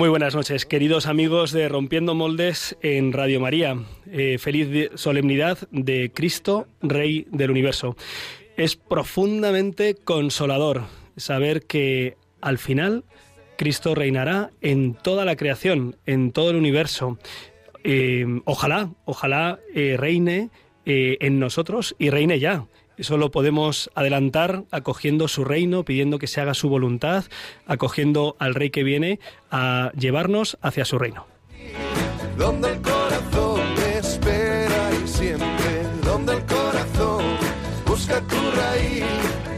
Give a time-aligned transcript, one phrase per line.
[0.00, 3.76] Muy buenas noches, queridos amigos de Rompiendo Moldes en Radio María.
[4.10, 7.98] Eh, feliz solemnidad de Cristo, Rey del Universo.
[8.56, 10.84] Es profundamente consolador
[11.18, 13.04] saber que al final
[13.58, 17.18] Cristo reinará en toda la creación, en todo el universo.
[17.84, 20.48] Eh, ojalá, ojalá eh, reine
[20.86, 22.64] en nosotros y reine ya.
[23.00, 27.24] Eso lo podemos adelantar acogiendo su reino, pidiendo que se haga su voluntad,
[27.64, 29.20] acogiendo al rey que viene
[29.50, 31.24] a llevarnos hacia su reino.
[32.36, 33.62] Donde el corazón
[33.96, 37.24] espera y siempre, donde el corazón
[37.86, 39.04] busca tu raíz,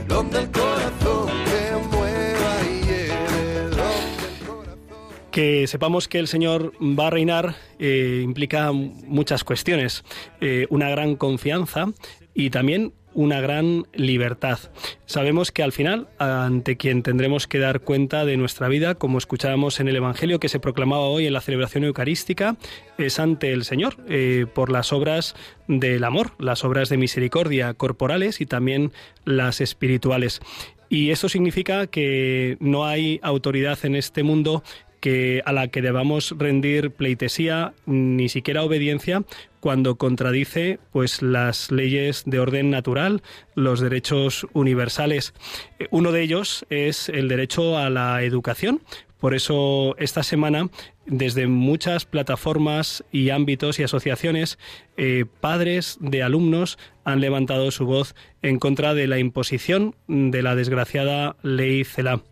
[0.06, 5.31] donde el corazón te mueva y corazón...
[5.33, 10.05] Que sepamos que el Señor va a reinar eh, implica muchas cuestiones.
[10.41, 11.89] Eh, una gran confianza
[12.34, 14.59] y también una gran libertad.
[15.07, 19.81] Sabemos que al final, ante quien tendremos que dar cuenta de nuestra vida, como escuchábamos
[19.81, 22.57] en el Evangelio que se proclamaba hoy en la celebración eucarística,
[22.99, 25.35] es ante el Señor, eh, por las obras
[25.69, 28.93] del amor, las obras de misericordia corporales y también
[29.25, 30.41] las espirituales.
[30.89, 34.63] Y eso significa que no hay autoridad en este mundo
[35.03, 39.25] que a la que debamos rendir pleitesía, ni siquiera obediencia,
[39.59, 43.20] cuando contradice pues las leyes de orden natural,
[43.56, 45.34] los derechos universales.
[45.81, 48.81] Eh, uno de ellos es el derecho a la educación.
[49.19, 50.69] Por eso esta semana,
[51.07, 54.59] desde muchas plataformas y ámbitos y asociaciones,
[54.97, 60.55] eh, padres de alumnos han levantado su voz en contra de la imposición de la
[60.55, 62.23] desgraciada ley CELA.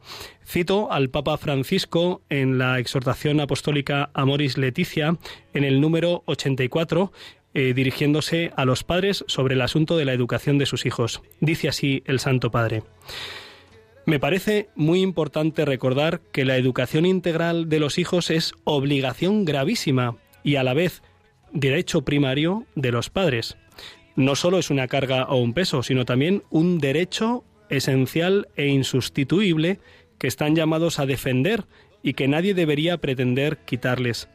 [0.46, 5.16] Cito al Papa Francisco en la exhortación apostólica Amoris Leticia
[5.54, 7.12] en el número 84,
[7.52, 11.22] eh, dirigiéndose a los padres sobre el asunto de la educación de sus hijos.
[11.40, 12.82] Dice así el Santo Padre.
[14.10, 20.16] Me parece muy importante recordar que la educación integral de los hijos es obligación gravísima
[20.42, 21.04] y a la vez
[21.52, 23.56] derecho primario de los padres.
[24.16, 29.78] No solo es una carga o un peso, sino también un derecho esencial e insustituible
[30.18, 31.66] que están llamados a defender
[32.02, 34.28] y que nadie debería pretender quitarles.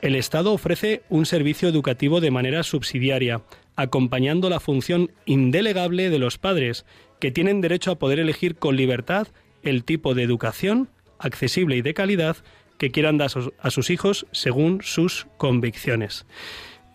[0.00, 3.42] El Estado ofrece un servicio educativo de manera subsidiaria,
[3.76, 6.86] acompañando la función indelegable de los padres,
[7.20, 9.28] que tienen derecho a poder elegir con libertad
[9.62, 10.88] el tipo de educación
[11.18, 12.36] accesible y de calidad
[12.78, 16.26] que quieran dar a sus hijos según sus convicciones.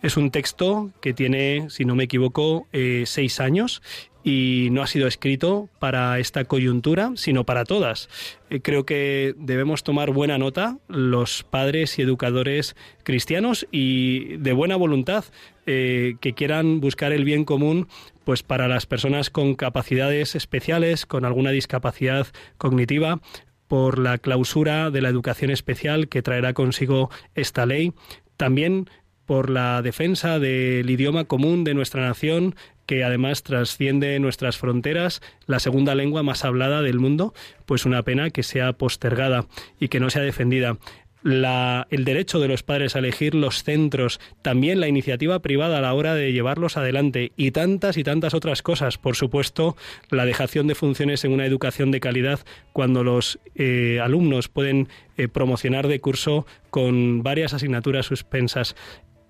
[0.02, 3.82] Es un texto que tiene, si no me equivoco, eh, seis años
[4.26, 8.08] y no ha sido escrito para esta coyuntura, sino para todas.
[8.50, 14.74] Eh, creo que debemos tomar buena nota los padres y educadores cristianos y de buena
[14.74, 15.24] voluntad
[15.64, 17.86] eh, que quieran buscar el bien común
[18.24, 22.26] pues para las personas con capacidades especiales, con alguna discapacidad
[22.58, 23.20] cognitiva,
[23.68, 27.92] por la clausura de la educación especial que traerá consigo esta ley,
[28.36, 28.90] también
[29.24, 32.54] por la defensa del idioma común de nuestra nación,
[32.86, 37.34] que además trasciende nuestras fronteras, la segunda lengua más hablada del mundo,
[37.66, 39.46] pues una pena que sea postergada
[39.78, 40.78] y que no sea defendida.
[41.24, 45.92] el derecho de los padres a elegir los centros, también la iniciativa privada a la
[45.92, 48.96] hora de llevarlos adelante y tantas y tantas otras cosas.
[48.96, 49.76] Por supuesto,
[50.08, 52.40] la dejación de funciones en una educación de calidad
[52.72, 58.76] cuando los eh, alumnos pueden eh, promocionar de curso con varias asignaturas suspensas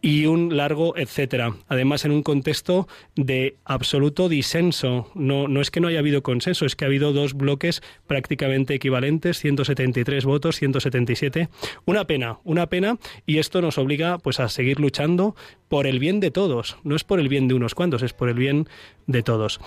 [0.00, 1.56] y un largo etcétera.
[1.68, 5.10] Además, en un contexto de absoluto disenso.
[5.14, 8.74] No, no es que no haya habido consenso, es que ha habido dos bloques prácticamente
[8.74, 11.48] equivalentes, 173 votos, 177.
[11.84, 15.34] Una pena, una pena, y esto nos obliga pues a seguir luchando
[15.68, 16.78] por el bien de todos.
[16.84, 18.68] No es por el bien de unos cuantos, es por el bien
[19.06, 19.60] de todos.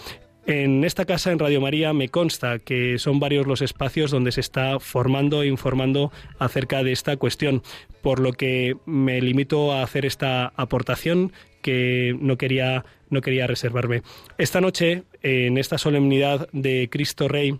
[0.49, 4.41] En esta casa, en Radio María, me consta que son varios los espacios donde se
[4.41, 7.61] está formando e informando acerca de esta cuestión,
[8.01, 14.01] por lo que me limito a hacer esta aportación que no quería, no quería reservarme.
[14.39, 17.59] Esta noche, en esta solemnidad de Cristo Rey,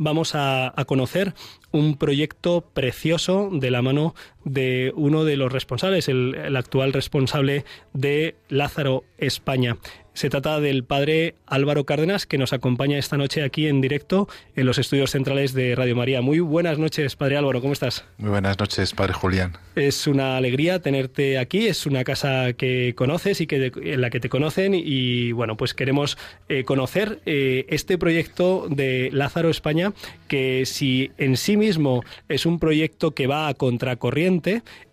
[0.00, 1.34] vamos a, conocer
[1.72, 4.14] un proyecto precioso de la mano
[4.44, 9.76] de uno de los responsables, el actual responsable de Lázaro España.
[10.12, 14.66] Se trata del padre Álvaro Cárdenas, que nos acompaña esta noche aquí en directo en
[14.66, 16.20] los estudios centrales de Radio María.
[16.20, 18.04] Muy buenas noches, padre Álvaro, ¿cómo estás?
[18.18, 19.56] Muy buenas noches, padre Julián.
[19.76, 24.20] Es una alegría tenerte aquí, es una casa que conoces y que en la que
[24.20, 29.92] te conocen y bueno, pues queremos eh, conocer eh, este proyecto de Lázaro España,
[30.28, 34.29] que si en sí mismo es un proyecto que va a contracorriente,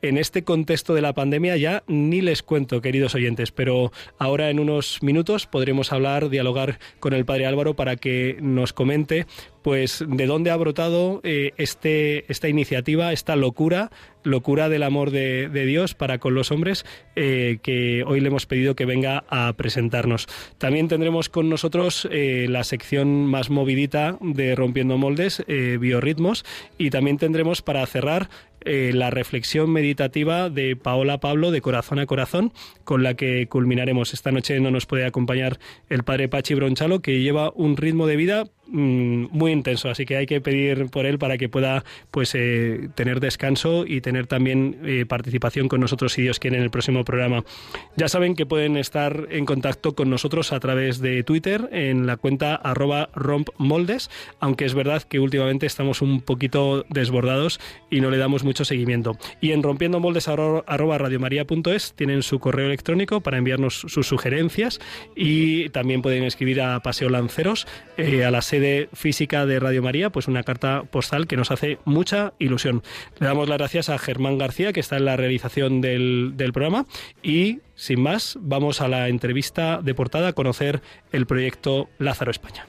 [0.01, 4.60] en este contexto de la pandemia ya ni les cuento, queridos oyentes, pero ahora en
[4.60, 9.28] unos minutos podremos hablar, dialogar con el padre Álvaro para que nos comente
[9.68, 13.92] pues de dónde ha brotado eh, este, esta iniciativa, esta locura,
[14.24, 16.86] locura del amor de, Dios para con los hombres,
[17.18, 20.28] eh, que hoy le hemos pedido que venga a presentarnos.
[20.57, 26.45] También tendremos con nosotros eh, la sección más movidita de Rompiendo Moldes, Biorritmos,
[26.78, 28.30] y también tendremos para cerrar
[28.65, 32.51] la reflexión meditativa de Paola Pablo de Corazón a Corazón,
[32.83, 34.13] con la que culminaremos.
[34.13, 35.59] Esta noche no nos puede acompañar
[35.89, 40.18] el padre Pachi Bronchalo, que lleva un ritmo de vida Mm, muy intenso, así que
[40.18, 44.78] hay que pedir por él para que pueda pues eh, tener descanso y tener también
[44.84, 47.46] eh, participación con nosotros si Dios quiere en el próximo programa.
[47.96, 52.18] Ya saben que pueden estar en contacto con nosotros a través de Twitter en la
[52.18, 54.10] cuenta arroba rompmoldes,
[54.40, 59.18] aunque es verdad que últimamente estamos un poquito desbordados y no le damos mucho seguimiento.
[59.40, 64.80] Y en rompiendo moldes arroba, radiomaria.es tienen su correo electrónico para enviarnos sus sugerencias
[65.16, 67.66] y también pueden escribir a Paseo Lanceros
[67.98, 71.51] eh, a la 6 sede física de Radio María, pues una carta postal que nos
[71.51, 72.81] hace mucha ilusión.
[73.19, 76.88] Le damos las gracias a Germán García, que está en la realización del, del programa,
[77.21, 80.81] y sin más, vamos a la entrevista de portada a conocer
[81.12, 82.65] el proyecto Lázaro España.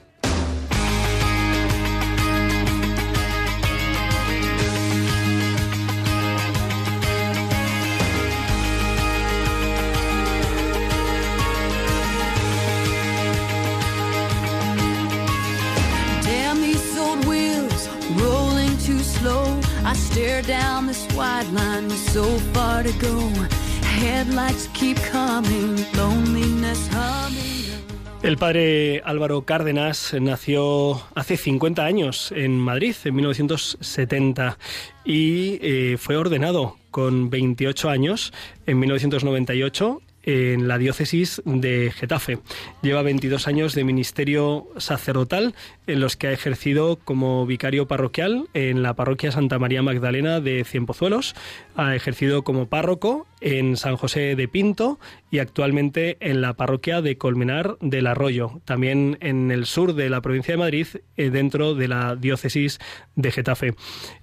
[28.21, 34.57] El padre Álvaro Cárdenas nació hace 50 años en Madrid, en 1970,
[35.05, 38.33] y eh, fue ordenado con 28 años
[38.65, 42.37] en 1998 en la diócesis de Getafe.
[42.83, 45.55] Lleva 22 años de ministerio sacerdotal
[45.87, 50.63] en los que ha ejercido como vicario parroquial en la parroquia Santa María Magdalena de
[50.65, 51.35] Cienpozuelos,
[51.79, 54.99] ha ejercido como párroco en San José de Pinto
[55.31, 60.21] y actualmente en la parroquia de Colmenar del Arroyo, también en el sur de la
[60.21, 60.87] provincia de Madrid,
[61.17, 62.79] eh, dentro de la diócesis
[63.15, 63.75] de Getafe.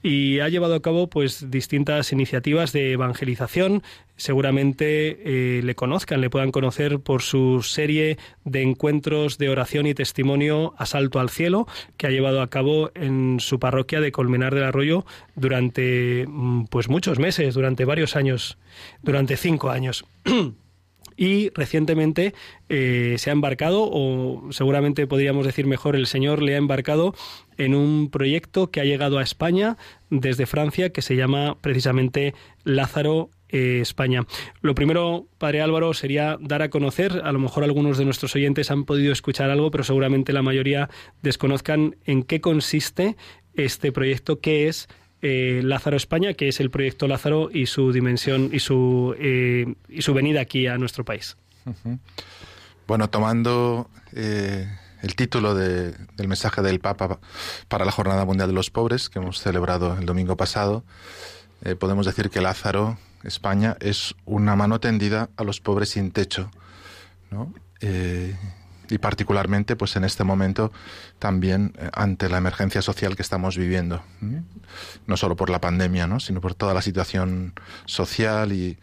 [0.03, 3.83] Y ha llevado a cabo pues distintas iniciativas de evangelización.
[4.17, 9.95] Seguramente eh, le conozcan, le puedan conocer por su serie de encuentros de oración y
[9.95, 11.67] testimonio Asalto al Cielo,
[11.97, 15.05] que ha llevado a cabo en su parroquia de Colmenar del Arroyo
[15.35, 18.59] durante mm, pues muchos meses, durante varios años
[19.03, 20.05] durante cinco años.
[21.17, 22.35] y recientemente
[22.69, 27.15] eh, se ha embarcado, o seguramente podríamos decir mejor, el Señor le ha embarcado
[27.57, 29.77] en un proyecto que ha llegado a España
[30.11, 32.35] desde Francia que se llama precisamente
[32.65, 34.27] Lázaro eh, España.
[34.61, 38.71] Lo primero, Padre Álvaro, sería dar a conocer, a lo mejor algunos de nuestros oyentes
[38.71, 40.91] han podido escuchar algo, pero seguramente la mayoría
[41.23, 43.17] desconozcan en qué consiste
[43.55, 44.89] este proyecto, qué es
[45.23, 50.03] eh, Lázaro España, que es el proyecto Lázaro y su dimensión y su, eh, y
[50.03, 51.37] su venida aquí a nuestro país.
[52.87, 54.69] Bueno, tomando eh,
[55.03, 57.19] el título del mensaje del Papa
[57.69, 60.85] para la Jornada Mundial de los Pobres, que hemos celebrado el domingo pasado,
[61.81, 66.51] podemos decir que Lázaro, España, es una mano tendida a los pobres sin techo.
[67.31, 67.53] ¿no?
[68.91, 70.73] Y particularmente pues en este momento
[71.19, 74.03] también eh, ante la emergencia social que estamos viviendo
[75.07, 76.21] no solo por la pandemia ¿no?
[76.21, 78.79] sino por toda la situación social y,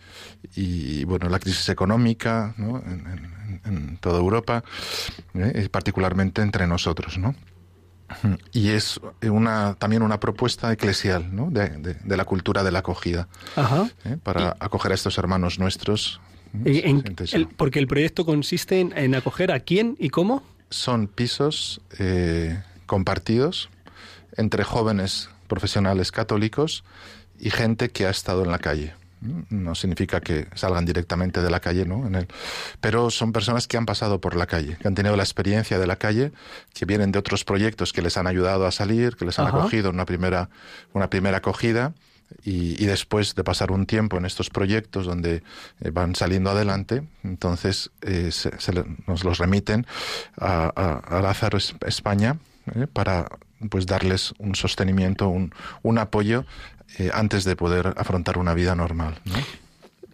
[0.56, 2.82] y bueno la crisis económica ¿no?
[2.86, 4.64] en, toda Europa
[5.36, 5.64] ¿eh?
[5.66, 7.36] y particularmente entre nosotros ¿no?
[8.52, 11.50] y es una también una propuesta eclesial ¿no?
[11.50, 13.28] de, de, la cultura de la acogida
[14.06, 14.18] ¿eh?
[14.22, 16.22] para acoger a estos hermanos nuestros
[17.58, 20.44] porque el proyecto consiste en, acoger a quién y cómo.
[20.70, 23.70] Son pisos eh, compartidos
[24.38, 26.84] entre jóvenes profesionales católicos
[27.40, 28.94] y gente que ha estado en la calle.
[29.50, 32.06] No significa que salgan directamente de la calle, ¿no?
[32.06, 32.28] En el,
[32.82, 35.88] pero son personas que han pasado por la calle, que han tenido la experiencia de
[35.88, 36.34] la calle,
[36.74, 39.90] que vienen de otros proyectos que les han ayudado a salir, que les han acogido
[39.90, 40.50] en una primera,
[40.92, 41.94] una primera acogida
[42.44, 45.44] y, después de pasar un tiempo en estos proyectos donde
[45.82, 48.52] eh, van saliendo adelante, entonces eh, se,
[49.08, 49.86] nos los remiten
[50.38, 52.38] a, a, Lázaro España
[52.76, 53.28] eh, para
[53.70, 56.46] pues darles un sostenimiento, un, un apoyo
[57.14, 59.16] antes de poder afrontar una vida normal.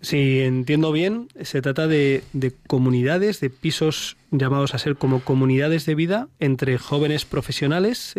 [0.01, 5.85] Si entiendo bien, se trata de, de, comunidades, de pisos llamados a ser como comunidades
[5.85, 8.13] de vida entre jóvenes profesionales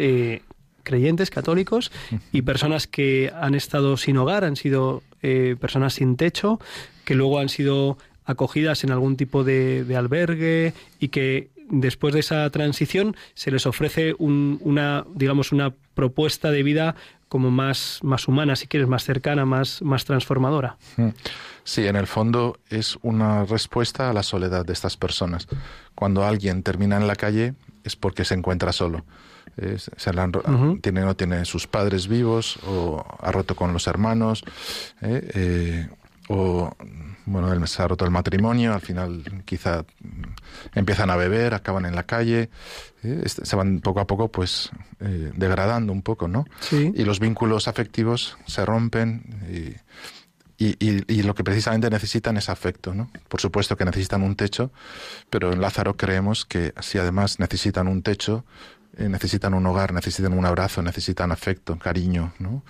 [0.82, 1.90] creyentes católicos
[2.32, 6.60] y personas que han estado sin hogar, han sido eh, personas sin techo,
[7.04, 12.48] que luego han sido acogidas en algún tipo de, albergue y que después de esa
[12.50, 16.94] transición se les ofrece una, digamos, una propuesta de vida
[17.28, 20.78] como más, más humana, si quieres, más cercana, más, más transformadora.
[21.62, 25.46] Sí, en el fondo es una respuesta a la soledad de estas personas.
[25.94, 29.04] Cuando alguien termina en la calle es porque se encuentra solo
[29.96, 30.10] se
[30.80, 34.42] tiene, no tiene sus padres vivos o ha roto con los hermanos
[35.02, 35.30] ¿eh?
[35.34, 35.88] Eh,
[36.28, 36.74] o
[37.26, 39.84] bueno se ha roto el matrimonio al final quizá
[40.74, 42.50] empiezan a beber acaban en la calle
[43.02, 43.22] ¿eh?
[43.26, 48.64] se van poco a poco pues degradando un poco no y los vínculos afectivos se
[48.64, 49.76] rompen y
[50.62, 53.10] y, y, lo que precisamente necesitan es afecto, ¿no?
[53.28, 54.70] Por supuesto que necesitan un techo,
[55.30, 58.44] pero en Lázaro creemos que si además necesitan un techo,
[59.00, 62.62] eh, necesitan un hogar, necesitan un abrazo, necesitan afecto, cariño, ¿no?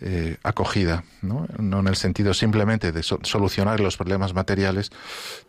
[0.00, 1.46] Eh, acogida, ¿no?
[1.58, 4.90] no en el sentido simplemente de solucionar los problemas materiales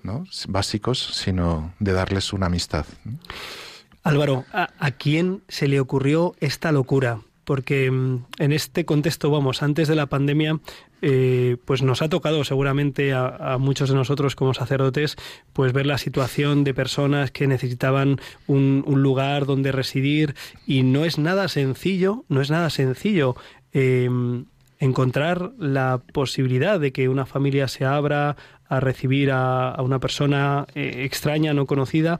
[0.02, 0.26] ¿no?
[0.50, 2.86] básicos, sino de darles una amistad.
[4.02, 7.22] Álvaro, ¿a, quién se le ocurrió esta locura?
[7.44, 10.60] Porque mm, en este contexto, vamos, antes de la pandemia,
[11.02, 15.18] eh, pues nos ha tocado seguramente a, muchos de nosotros como sacerdotes,
[15.52, 20.36] pues ver la situación de personas que necesitaban un, lugar donde residir
[20.66, 23.36] y no es nada sencillo, no es nada sencillo.
[23.74, 24.46] Em,
[24.80, 28.36] encontrar la posibilidad de que una familia se abra
[28.68, 32.20] a recibir a, una persona eh, extraña, no conocida,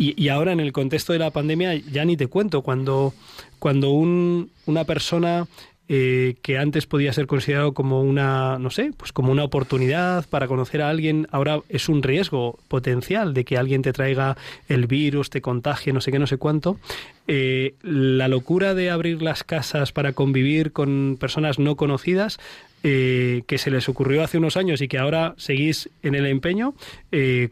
[0.00, 3.12] y, ahora en el contexto de la pandemia ya ni te cuento, cuando,
[3.58, 5.46] cuando un, una persona
[5.90, 10.46] eh, que antes podía ser considerado como una, no sé, pues como una oportunidad para
[10.46, 14.36] conocer a alguien, ahora es un riesgo potencial de que alguien te traiga
[14.68, 16.78] el virus, te contagie, no sé qué, no sé cuánto.
[17.26, 22.38] Eh, la locura de abrir las casas para convivir con personas no conocidas
[22.82, 26.74] eh, que se les ocurrió hace unos años y que ahora seguís en el empeño,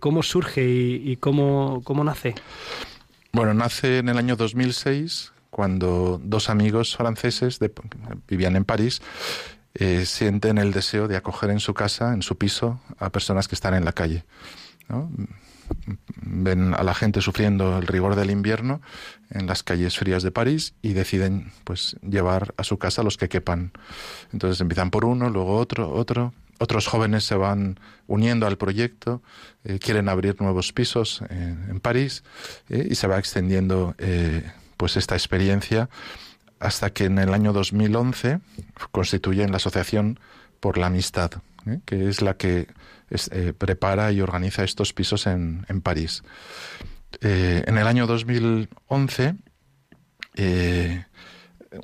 [0.01, 2.35] ¿cómo surge y, cómo, cómo nace?
[3.33, 7.59] Bueno, nace en el año 2006 cuando dos amigos franceses
[8.29, 9.03] vivían en París
[9.81, 13.55] eh, sienten el deseo de acoger en su casa, en su piso, a personas que
[13.55, 14.25] están en la calle.
[16.23, 18.81] Ven a la gente sufriendo el rigor del invierno
[19.31, 23.29] en las calles frías de París y deciden pues llevar a su casa los que
[23.29, 23.73] quepan.
[24.33, 26.35] Entonces empiezan por uno, luego otro, otro.
[26.61, 29.23] Otros jóvenes se van uniendo al proyecto,
[29.63, 32.25] eh, quieren abrir nuevos pisos en París
[32.69, 33.95] eh, y se va extendiendo
[34.77, 35.89] pues esta experiencia
[36.61, 38.41] hasta que en el año 2011
[38.91, 40.19] constituyen la Asociación
[40.61, 41.33] por la Amistad,
[41.67, 41.81] ¿eh?
[41.85, 42.69] que es la que
[43.11, 46.23] eh, prepara y organiza estos pisos en, París.
[47.21, 49.35] Eh, en el año 2011,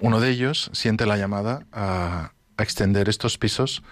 [0.00, 3.82] uno de ellos siente la llamada a, extender estos pisos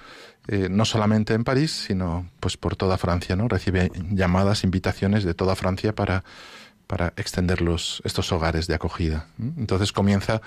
[0.46, 3.48] no solamente en París, sino pues por toda Francia, ¿no?
[3.48, 6.22] Recibe llamadas, invitaciones de toda Francia para
[6.92, 9.24] para extender los, estos hogares de acogida.
[9.56, 10.42] Entonces comienza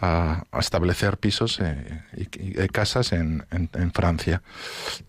[0.00, 2.26] a, establecer pisos eh, y,
[2.68, 3.44] casas en,
[3.92, 4.40] Francia.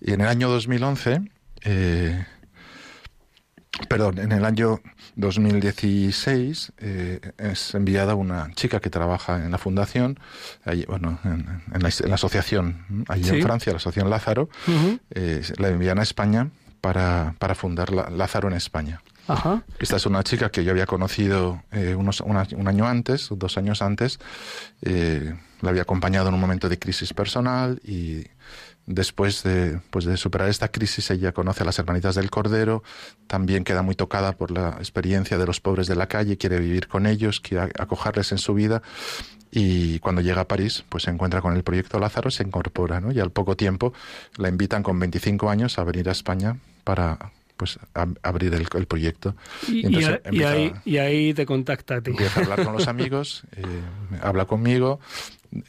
[0.02, 1.22] Y en el año 2011,
[1.62, 2.26] eh,
[3.88, 4.82] perdón, en el año
[5.16, 10.20] 2016 eh, es enviada una chica que trabaja en la fundación,
[10.90, 14.50] bueno, en, la, asociación, allí en Francia, la asociación Lázaro,
[15.58, 16.50] la envían a España
[16.82, 19.02] para, para fundar Lázaro en España.
[19.80, 23.82] Esta es una chica que yo había conocido eh, unos, un año antes, dos años
[23.82, 24.20] antes.
[24.82, 28.26] Eh, la había acompañado en un momento de crisis personal y
[28.86, 32.84] después de, pues de superar esta crisis ella conoce a las hermanitas del Cordero,
[33.28, 36.88] también queda muy tocada por la experiencia de los pobres de la calle, quiere vivir
[36.88, 38.82] con ellos, quiere acogerles en su vida
[39.52, 43.12] y cuando llega a París pues se encuentra con el proyecto Lázaro, se incorpora ¿no?
[43.12, 43.94] y al poco tiempo
[44.38, 47.32] la invitan con 25 años a venir a España para
[47.62, 47.78] pues
[48.24, 49.36] abrir el, proyecto.
[49.68, 49.86] Y,
[50.84, 52.10] y, ahí, te contacta a ti.
[52.10, 53.64] Empieza a hablar con los amigos, eh,
[54.20, 55.00] habla conmigo,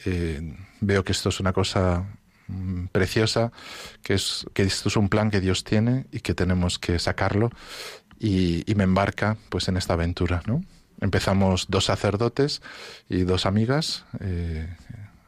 [0.05, 2.03] eh, veo que esto es una cosa
[2.47, 3.51] mm, preciosa,
[4.01, 7.51] que, es, que esto es un plan que Dios tiene y que tenemos que sacarlo
[8.19, 10.63] y, me embarca pues en esta aventura, ¿no?
[10.99, 12.63] Empezamos dos sacerdotes
[13.07, 14.67] y dos amigas, eh,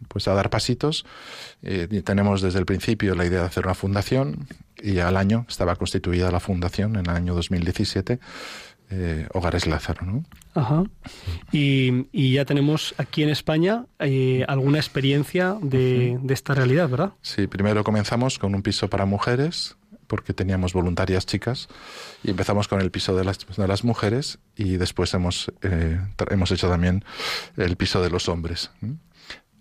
[0.08, 1.06] pues a dar pasitos.
[1.62, 4.48] Eh, tenemos desde el principio la idea de hacer una fundación
[4.82, 8.20] y al año estaba constituida la fundación en el año 2017
[8.92, 10.06] eh, Hogares Lázaro.
[10.06, 10.26] ¿no?
[10.54, 10.84] Ajá.
[11.52, 17.14] Y, ya tenemos aquí en España eh, alguna experiencia de, de, esta realidad, ¿verdad?
[17.22, 19.76] Sí, primero comenzamos con un piso para mujeres
[20.08, 21.68] porque teníamos voluntarias chicas
[22.24, 26.00] y empezamos con el piso de las, de las mujeres y después hemos, eh,
[26.30, 27.04] hemos hecho también
[27.58, 28.72] el piso de los hombres.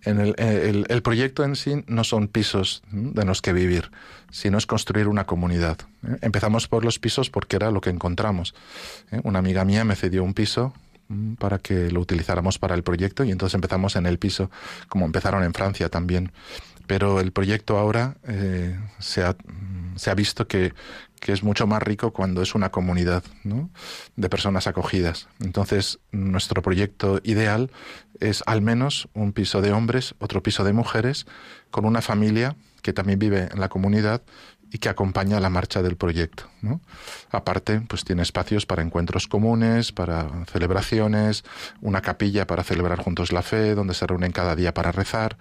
[0.04, 3.90] En el, el, el, proyecto en sí no son pisos de los que vivir,
[4.30, 5.78] sino es construir una comunidad.
[6.06, 6.16] ¿eh?
[6.20, 8.54] Empezamos por los pisos porque era lo que encontramos.
[9.12, 9.20] ¿eh?
[9.24, 10.74] Una amiga mía me cedió un piso
[11.38, 14.50] para que lo utilizáramos para el proyecto y entonces empezamos en el piso,
[14.88, 16.32] como empezaron en Francia también.
[16.86, 19.36] Pero el proyecto ahora eh, se, ha,
[19.96, 20.74] se, ha, visto que,
[21.20, 23.24] que, es mucho más rico cuando es una comunidad
[24.16, 25.28] de personas acogidas.
[25.40, 27.70] Entonces, nuestro proyecto ideal
[28.20, 31.26] es al menos un piso de hombres, otro piso de mujeres,
[31.70, 34.22] con una familia que también vive en la comunidad
[34.74, 36.50] y que acompaña la marcha del proyecto.
[37.30, 41.44] Aparte, pues tiene espacios para encuentros comunes, para celebraciones,
[41.80, 45.36] una capilla para celebrar juntos la fe, donde se reúnen cada día para rezar.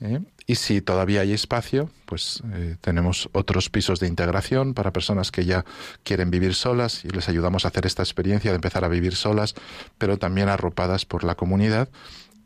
[0.00, 0.18] ¿eh?
[0.48, 5.44] Y si todavía hay espacio, pues eh, tenemos otros pisos de integración para personas que
[5.44, 5.64] ya
[6.02, 9.54] quieren vivir solas y les ayudamos a hacer esta experiencia de empezar a vivir solas,
[9.98, 11.88] pero también arropadas por la comunidad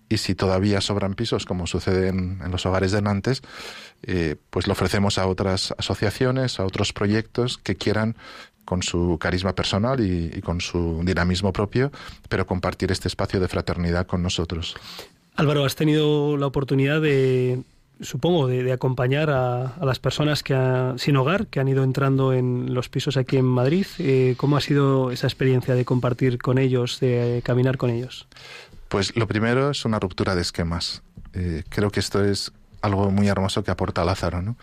[0.09, 3.43] y si todavía sobran pisos, como sucede en, los hogares de Nantes,
[4.03, 8.17] eh, pues lo ofrecemos a otras asociaciones, a otros proyectos que quieran
[8.65, 11.91] con su carisma personal y, con su dinamismo propio,
[12.29, 14.77] pero compartir este espacio de fraternidad con nosotros.
[15.37, 17.63] Álvaro, has tenido la oportunidad de,
[18.01, 22.33] supongo, de, acompañar a, a, las personas que ha, sin hogar que han ido entrando
[22.33, 23.87] en los pisos aquí en Madrid.
[23.99, 28.27] Eh, ¿Cómo ha sido esa experiencia de compartir con ellos, de caminar con ellos?
[28.89, 31.03] Pues lo primero es una ruptura de esquemas.
[31.35, 34.43] Eh, creo que esto es algo muy hermoso que aporta Lázaro.
[34.43, 34.57] ¿no?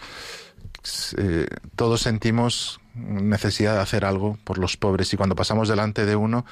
[1.17, 6.15] Eh, todos sentimos necesidad de hacer algo por los pobres y cuando pasamos delante de
[6.15, 6.45] uno,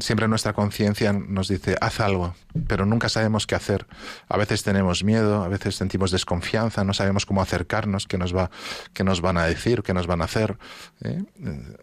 [0.00, 2.34] siempre nuestra conciencia nos dice, haz algo,
[2.66, 3.86] pero nunca sabemos qué hacer.
[4.28, 8.50] A veces tenemos miedo, a veces sentimos desconfianza, no sabemos cómo acercarnos, qué nos, va,
[8.92, 10.58] qué nos van a decir, qué nos van a hacer.
[11.02, 11.22] ¿eh?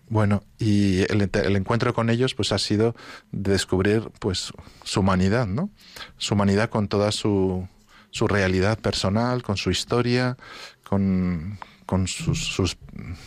[0.07, 2.95] Bueno, y el, el, encuentro con ellos pues ha sido
[3.31, 5.69] descubrir pues su humanidad, ¿no?
[6.17, 7.67] Su humanidad con toda su,
[8.11, 10.37] su realidad personal, con su historia,
[10.89, 12.77] con, con sus, sus,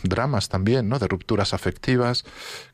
[0.02, 0.98] dramas también, ¿no?
[0.98, 2.24] De rupturas afectivas,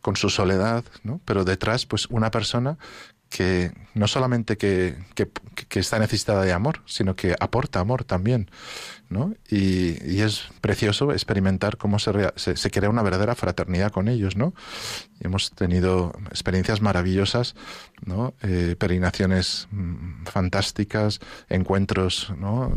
[0.01, 1.21] con su soledad, ¿no?
[1.27, 2.79] Pero detrás, pues, una persona
[3.29, 5.29] que no solamente que, que,
[5.69, 8.51] que, está necesitada de amor, sino que aporta amor también,
[9.11, 9.35] ¿no?
[9.51, 14.37] Y, y es precioso experimentar cómo se, se, se, crea una verdadera fraternidad con ellos,
[14.37, 14.55] ¿no?
[15.21, 17.55] Y hemos tenido experiencias maravillosas,
[18.05, 18.35] ¿no?
[18.43, 22.77] Eh, peregrinaciones mmm, fantásticas, encuentros, ¿no?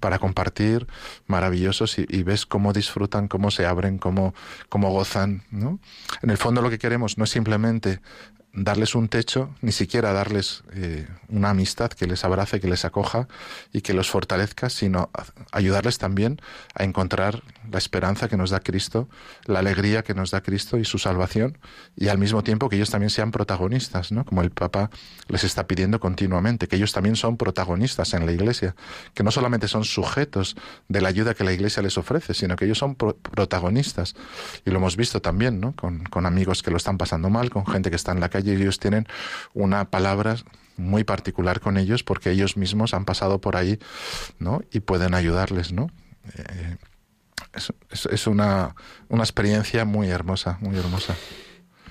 [0.00, 0.86] Para compartir,
[1.26, 4.34] maravillosos, y, y, ves cómo disfrutan, cómo se abren, cómo,
[4.68, 5.80] cómo gozan, ¿no?
[6.22, 8.00] En el fondo lo que queremos no es simplemente
[8.52, 13.28] darles un techo, ni siquiera darles eh, una amistad que les abrace, que les acoja
[13.72, 15.10] y que los fortalezca, sino
[15.52, 16.40] ayudarles también
[16.74, 19.08] a encontrar la esperanza que nos da Cristo,
[19.44, 21.58] la alegría que nos da Cristo y su salvación,
[21.96, 24.24] y al mismo tiempo que ellos también sean protagonistas, ¿no?
[24.24, 24.90] Como el Papa
[25.28, 28.74] les está pidiendo continuamente, que ellos también son protagonistas en la Iglesia,
[29.14, 30.56] que no solamente son sujetos
[30.88, 34.14] de la ayuda que la Iglesia les ofrece, sino que ellos son pro protagonistas.
[34.64, 35.74] Y lo hemos visto también, ¿no?
[35.74, 38.37] Con, con amigos que lo están pasando mal, con gente que está en la calle
[38.46, 39.06] y ellos tienen
[39.54, 40.36] una palabra
[40.76, 43.78] muy particular con ellos porque ellos mismos han pasado por ahí,
[44.38, 44.62] ¿no?
[44.72, 45.90] Y pueden ayudarles, ¿no?
[46.34, 46.76] Eh,
[48.10, 48.74] es, una,
[49.08, 51.16] una, experiencia muy hermosa, muy hermosa.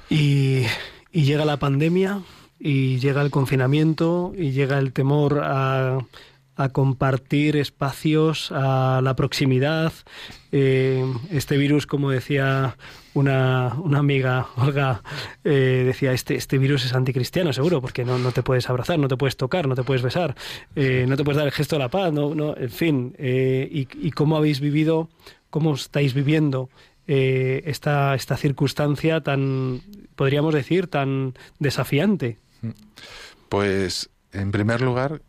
[0.09, 0.65] Y,
[1.11, 2.21] llega la pandemia,
[2.59, 5.99] y llega el confinamiento, y llega el temor a,
[6.57, 9.93] a compartir espacios, a la proximidad.
[10.51, 12.75] Eh, este virus, como decía
[13.13, 15.03] una, una amiga, Olga,
[15.43, 19.07] eh, decía, este, este virus es anticristiano, seguro, porque no, no te puedes abrazar, no
[19.07, 20.35] te puedes tocar, no te puedes besar,
[20.75, 23.15] eh, no te puedes dar el gesto de la paz, no, no, en fin.
[23.19, 25.09] Y, y, cómo habéis vivido,
[25.51, 26.69] cómo estáis viviendo
[27.05, 29.81] esta, esta circunstancia tan,
[30.15, 32.37] podríamos decir, tan desafiante?
[33.47, 35.21] Pues, en primer lugar,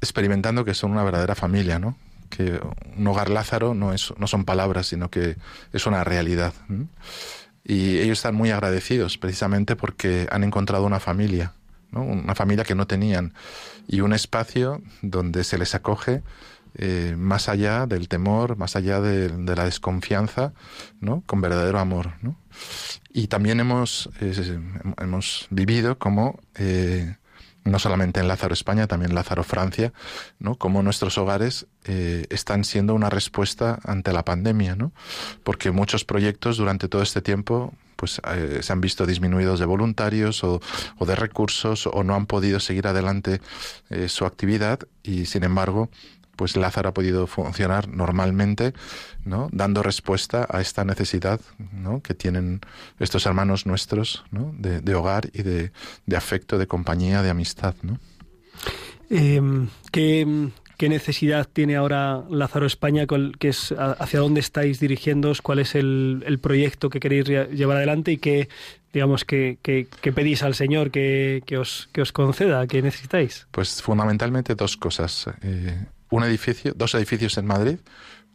[0.00, 1.96] experimentando que son una verdadera familia, ¿no?
[2.30, 2.60] que
[2.96, 5.36] un hogar Lázaro no, es, no son palabras, sino que
[5.72, 6.54] es una realidad.
[6.68, 6.88] ¿no?
[7.64, 11.52] Y ellos están muy agradecidos precisamente porque han encontrado una familia,
[11.90, 12.02] ¿no?
[12.02, 13.34] una familia que no tenían,
[13.86, 16.22] y un espacio donde se les acoge
[16.74, 20.52] eh, más allá del temor, más allá de, de, la desconfianza,
[21.00, 21.22] ¿no?
[21.26, 22.12] con verdadero amor.
[22.22, 22.36] ¿no?
[23.12, 24.58] Y también hemos, eh,
[24.98, 27.16] hemos vivido como eh,
[27.64, 29.92] no solamente en Lázaro España, también Lázaro Francia,
[30.38, 30.56] ¿no?
[30.56, 34.92] Como nuestros hogares eh, están siendo una respuesta ante la pandemia, ¿no?
[35.44, 40.42] Porque muchos proyectos durante todo este tiempo pues eh, se han visto disminuidos de voluntarios
[40.42, 40.60] o,
[41.00, 43.42] de recursos o no han podido seguir adelante
[43.90, 45.90] eh, su actividad y sin embargo
[46.40, 48.72] pues Lázaro ha podido funcionar normalmente,
[49.26, 49.50] ¿no?
[49.52, 51.38] dando respuesta a esta necesidad
[51.70, 52.00] ¿no?
[52.00, 52.60] que tienen
[52.98, 54.54] estos hermanos nuestros ¿no?
[54.56, 55.70] de, hogar y de,
[56.16, 57.74] afecto, de compañía, de amistad.
[57.82, 57.98] ¿no?
[59.10, 60.48] Em, ¿qué,
[60.80, 63.04] necesidad tiene ahora Lázaro España?
[63.38, 65.42] Que es, ¿Hacia dónde estáis dirigiéndoos?
[65.42, 68.48] ¿Cuál es el, proyecto que queréis llevar adelante y qué,
[68.94, 69.58] digamos, que,
[70.14, 72.66] pedís al Señor que, os, que os conceda?
[72.66, 73.46] ¿Qué necesitáis?
[73.50, 75.26] Pues fundamentalmente dos cosas.
[75.42, 77.78] Eh, un edificio, dos edificios en Madrid,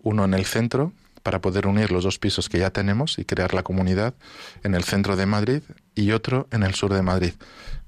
[0.02, 0.94] uno en el centro
[1.26, 4.14] para poder unir los dos pisos que ya tenemos y crear la comunidad
[4.64, 5.64] en el centro de Madrid
[5.96, 7.34] y otro en el sur de Madrid,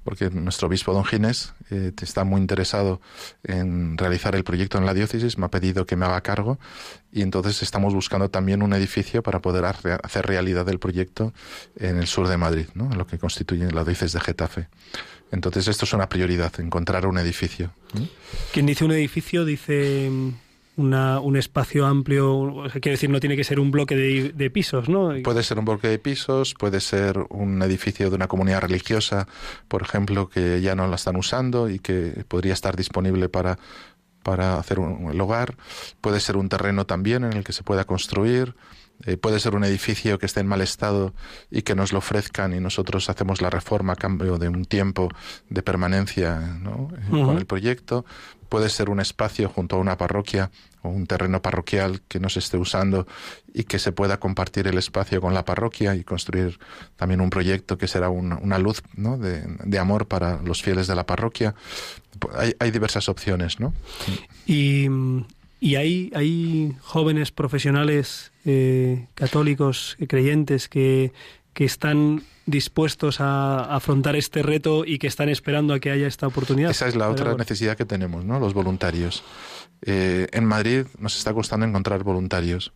[0.04, 3.00] porque nuestro obispo don Ginés eh, está muy interesado
[3.44, 6.58] en realizar el proyecto en la diócesis, me ha pedido que me haga cargo
[7.12, 11.32] y entonces estamos buscando también un edificio para poder hacer realidad el proyecto
[11.76, 12.92] en el sur de Madrid, ¿no?
[12.92, 14.68] en lo que constituye la diócesis de Getafe.
[15.32, 17.72] Entonces esto es una prioridad, encontrar un edificio.
[18.54, 20.10] Quien dice un edificio dice
[20.78, 25.12] una, un espacio amplio, quiere decir, no tiene que ser un bloque de, pisos, ¿no?
[25.24, 29.28] Puede ser un bloque de pisos, puede ser un edificio de una comunidad religiosa,
[29.68, 33.58] por ejemplo, que ya no la están usando y que podría estar disponible para,
[34.24, 35.56] para hacer un, el hogar.
[36.00, 38.56] Puede ser un terreno también en el que se pueda construir.
[39.06, 41.14] Eh, puede ser un edificio que esté en mal estado
[41.52, 45.10] y que nos lo ofrezcan y nosotros hacemos la reforma a cambio de un tiempo
[45.50, 46.90] de permanencia ¿no?
[46.98, 48.06] Eh, con el proyecto.
[48.50, 52.40] Puede ser un espacio junto a una parroquia o un terreno parroquial que no se
[52.40, 53.06] esté usando
[53.54, 56.58] y que se pueda compartir el espacio con la parroquia y construir
[56.96, 59.18] también un proyecto que será una, una luz ¿no?
[59.18, 61.56] de, de, amor para los fieles de la parroquia.
[62.36, 63.74] Hay, hay diversas opciones, ¿no?
[64.46, 64.88] Y
[65.60, 71.14] y hay, hay jóvenes profesionales eh, católicos, creyentes, que,
[71.54, 76.28] que están dispuestos a afrontar este reto y que están esperando a que haya esta
[76.28, 76.72] oportunidad.
[76.72, 78.40] Esa es la otra necesidad que tenemos, ¿no?
[78.40, 79.24] Los voluntarios.
[79.82, 82.74] Eh, en Madrid nos está costando encontrar voluntarios.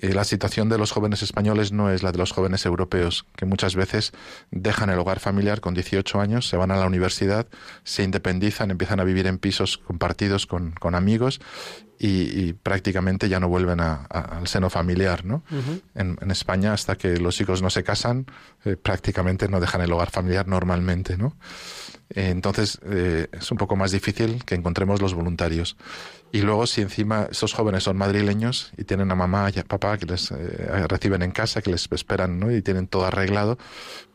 [0.00, 3.76] La situación de los jóvenes españoles no es la de los jóvenes europeos, que muchas
[3.76, 4.12] veces
[4.50, 7.46] dejan el hogar familiar con 18 años, se van a la universidad,
[7.84, 11.40] se independizan, empiezan a vivir en pisos compartidos con, amigos
[11.98, 15.24] y, prácticamente ya no vuelven al seno familiar.
[15.24, 15.44] ¿no?
[15.94, 18.26] en, España, hasta que los hijos no se casan,
[18.64, 21.18] eh, prácticamente no dejan el hogar familiar normalmente.
[21.18, 21.36] ¿no?
[22.14, 25.76] Eh, entonces, es un poco más difícil que encontremos los voluntarios.
[26.32, 29.98] Y luego, si encima esos jóvenes son madrileños y tienen a mamá y a papá
[29.98, 32.50] que les eh, reciben en casa, que les esperan ¿no?
[32.50, 33.58] y tienen todo arreglado,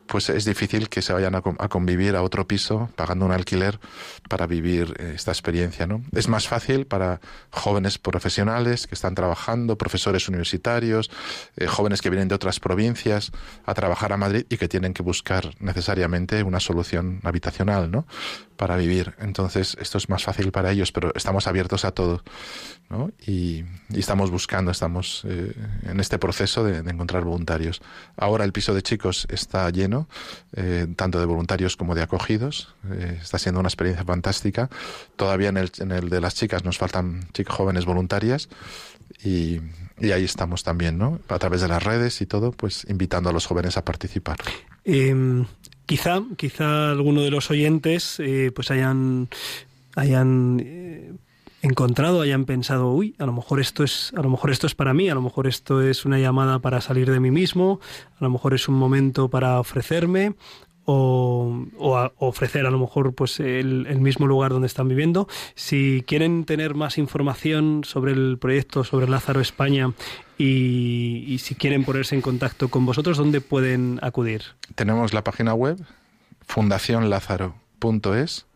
[0.08, 3.78] pues es difícil que se vayan a, convivir a otro piso pagando un alquiler
[4.28, 5.86] para vivir eh, esta experiencia.
[5.86, 6.02] ¿no?
[6.12, 11.10] Es más fácil para jóvenes profesionales que están trabajando, profesores universitarios,
[11.56, 13.32] eh, jóvenes que vienen de otras provincias
[13.64, 18.06] a trabajar a Madrid y que tienen que buscar necesariamente una solución habitacional ¿no?
[18.56, 19.14] para vivir.
[19.20, 22.22] Entonces, esto es más fácil para ellos, pero estamos abiertos a todo.
[22.88, 23.10] ¿no?
[23.26, 27.82] Y, estamos buscando, estamos eh, en este proceso de encontrar voluntarios.
[28.16, 29.97] Ahora el piso de chicos está lleno
[30.54, 32.74] eh, tanto de voluntarios como de acogidos.
[32.90, 34.68] Eh, está siendo una experiencia fantástica.
[35.16, 38.48] Todavía en el, en el de las chicas nos faltan chicas jóvenes voluntarias
[39.24, 39.60] y,
[40.00, 41.20] ahí estamos también, ¿no?
[41.28, 44.38] A través de las redes y todo, pues invitando a los jóvenes a participar.
[44.84, 45.46] Em,
[45.86, 49.28] quizá, quizá alguno de los oyentes eh, pues hayan
[49.96, 51.18] hayan
[51.62, 54.94] encontrado hayan pensado, uy, a lo mejor esto es, a lo mejor esto es para
[54.94, 57.80] mí, a lo mejor esto es una llamada para salir de mí mismo,
[58.20, 60.34] a lo mejor es un momento para ofrecerme
[60.90, 61.66] o,
[62.18, 65.28] ofrecer a lo mejor pues el, mismo lugar donde están viviendo.
[65.54, 69.92] Si quieren tener más información sobre el proyecto, sobre Lázaro España
[70.38, 74.42] y, y si quieren ponerse en contacto con vosotros, ¿dónde pueden acudir?
[74.74, 75.78] Tenemos la página web
[76.46, 78.47] fundacionlázaro.es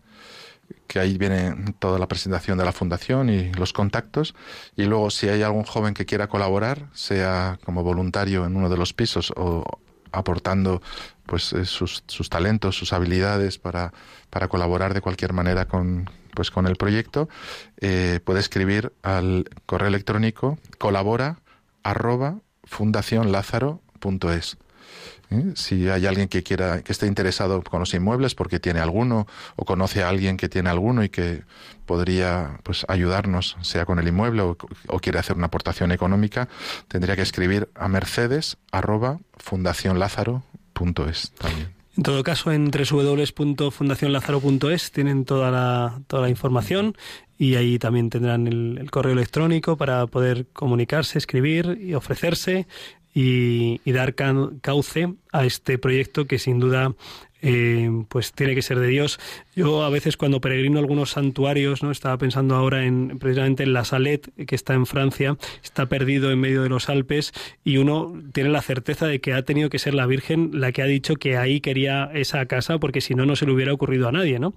[0.86, 4.34] que ahí viene toda la presentación de la fundación y los contactos.
[4.76, 8.76] Y luego, si hay algún joven que quiera colaborar, sea como voluntario en uno de
[8.76, 9.64] los pisos o
[10.12, 10.82] aportando
[11.26, 13.92] pues eh, sus, sus talentos, sus habilidades para,
[14.30, 17.28] para, colaborar de cualquier manera con, pues, con el proyecto,
[17.80, 21.38] eh, puede escribir al correo electrónico colabora
[21.82, 24.58] arroba fundacionlázaro.es.
[25.30, 25.52] ¿eh?
[25.54, 29.26] Si hay alguien que quiera, que esté interesado con los inmuebles porque tiene alguno
[29.56, 31.42] o conoce a alguien que tiene alguno y que
[31.86, 34.56] podría pues ayudarnos, sea con el inmueble o,
[35.00, 36.48] quiere hacer una aportación económica,
[36.88, 39.18] tendría que escribir a mercedes arroba
[41.38, 41.74] también.
[41.96, 46.96] En todo caso, en www.fundacionlazaro.es tienen toda la, toda la información
[47.36, 52.66] y ahí también tendrán el, correo electrónico para poder comunicarse, escribir y ofrecerse
[53.14, 56.94] y, y dar cauce a este proyecto que sin duda
[57.42, 59.18] eh, pues tiene que ser de Dios.
[59.54, 63.84] Yo a veces cuando peregrino algunos santuarios, no estaba pensando ahora en precisamente en la
[63.84, 67.32] Salet que está en Francia, está perdido en medio de los Alpes
[67.64, 70.82] y uno tiene la certeza de que ha tenido que ser la Virgen la que
[70.82, 74.08] ha dicho que ahí quería esa casa porque si no no se le hubiera ocurrido
[74.08, 74.54] a nadie, ¿no?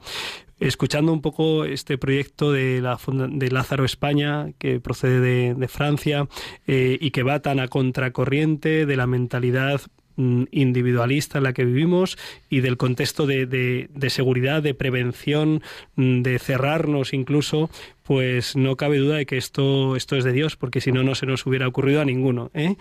[0.59, 6.27] Escuchando un poco este proyecto de, la, de Lázaro España, que procede de, Francia
[6.67, 9.81] eh, y que va tan a contracorriente de la mentalidad
[10.17, 12.17] individualista en la que vivimos
[12.49, 15.61] y del contexto de, de, de, seguridad, de prevención,
[15.95, 17.69] mm, de cerrarnos incluso,
[18.05, 21.15] pues no cabe duda de que esto, esto es de Dios, porque si no, no
[21.15, 22.51] se nos hubiera ocurrido a ninguno.
[22.53, 22.75] ¿eh?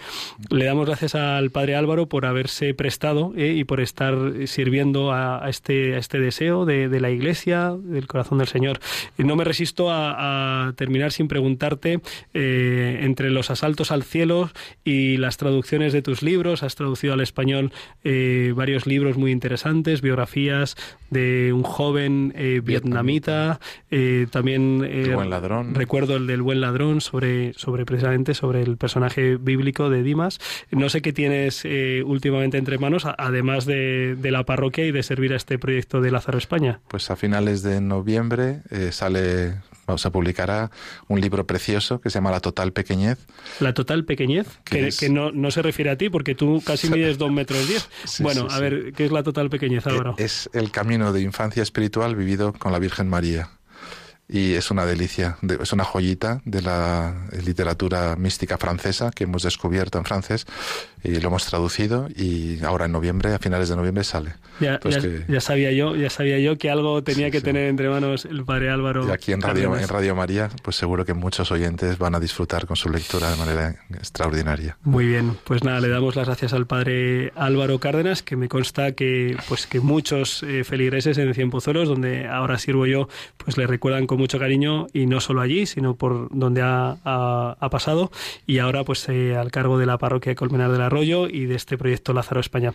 [0.50, 3.54] Le damos gracias al Padre Álvaro por haberse prestado ¿eh?
[3.56, 4.14] y por estar
[4.46, 8.80] sirviendo a, este, a este deseo de, la Iglesia, del corazón del Señor.
[9.16, 12.00] No me resisto a, terminar sin preguntarte,
[12.34, 14.50] eh, entre los asaltos al cielo
[14.84, 17.72] y las traducciones de tus libros, has traducido al español
[18.54, 20.76] varios libros muy interesantes, biografías
[21.10, 22.34] de un joven
[22.64, 23.60] vietnamita,
[24.30, 24.82] también
[25.14, 25.74] buen ladrón.
[25.74, 30.38] Recuerdo el del buen ladrón sobre, sobre precisamente sobre el personaje bíblico de Dimas.
[30.70, 35.02] No sé qué tienes eh, últimamente entre manos, además de, de, la parroquia y de
[35.02, 36.80] servir a este proyecto de Lázaro España.
[36.88, 39.54] Pues a finales de noviembre eh, sale
[39.96, 40.70] se publicará
[41.08, 43.18] un libro precioso que se llama La Total Pequeñez.
[43.60, 47.30] La Total Pequeñez, que, no, no, se refiere a ti porque tú casi mides dos
[47.30, 47.88] metros diez.
[48.20, 50.14] bueno, a ver, ¿qué es la Total Pequeñez, Álvaro?
[50.18, 53.50] Es el camino de infancia espiritual vivido con la Virgen María
[54.28, 59.98] y es una delicia, es una joyita de la literatura mística francesa que hemos descubierto
[59.98, 60.46] en francés
[61.02, 64.34] y lo hemos traducido y ahora en noviembre, a finales de noviembre sale.
[64.60, 64.80] Ya,
[65.28, 68.70] ya, sabía yo, ya sabía yo que algo tenía que tener entre manos el padre
[68.70, 69.06] Álvaro.
[69.08, 72.66] Y aquí en Radio, en Radio María, pues seguro que muchos oyentes van a disfrutar
[72.66, 74.78] con su lectura de manera extraordinaria.
[74.82, 78.92] Muy bien, pues nada, le damos las gracias al padre Álvaro Cárdenas, que me consta
[78.92, 84.06] que pues que muchos eh, feligreses en Cienpozuelos, donde ahora sirvo yo, pues le recuerdan
[84.06, 88.12] con mucho cariño y no solo allí, sino por donde ha, ha, pasado
[88.46, 91.76] y ahora pues eh, al cargo de la parroquia Colmenar de la y de este
[91.76, 92.72] proyecto Lázaro España.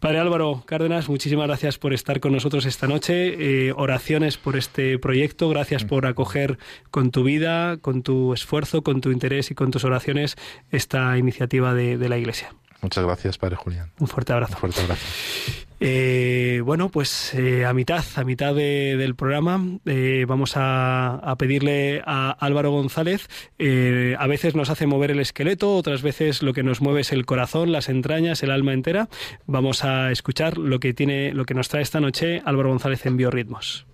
[0.00, 3.66] Padre Álvaro Cárdenas, muchísimas gracias por estar con nosotros esta noche.
[3.68, 5.50] Eh, oraciones por este proyecto.
[5.50, 6.58] Gracias por acoger
[6.90, 10.36] con tu vida, con tu esfuerzo, con tu interés y con tus oraciones
[10.70, 12.54] esta iniciativa de, de la Iglesia.
[12.82, 13.90] Muchas gracias, Padre Julián.
[13.98, 14.54] Un fuerte abrazo.
[14.54, 15.06] Un fuerte abrazo.
[15.82, 22.32] Eh, bueno, pues eh, a mitad, a mitad del programa, eh, vamos a, pedirle a
[22.32, 23.28] Álvaro González.
[23.58, 27.24] a veces nos hace mover el esqueleto, otras veces lo que nos mueve es el
[27.24, 29.08] corazón, las entrañas, el alma entera.
[29.46, 33.16] Vamos a escuchar lo que tiene, lo que nos trae esta noche Álvaro González en
[33.16, 33.86] Biorritmos.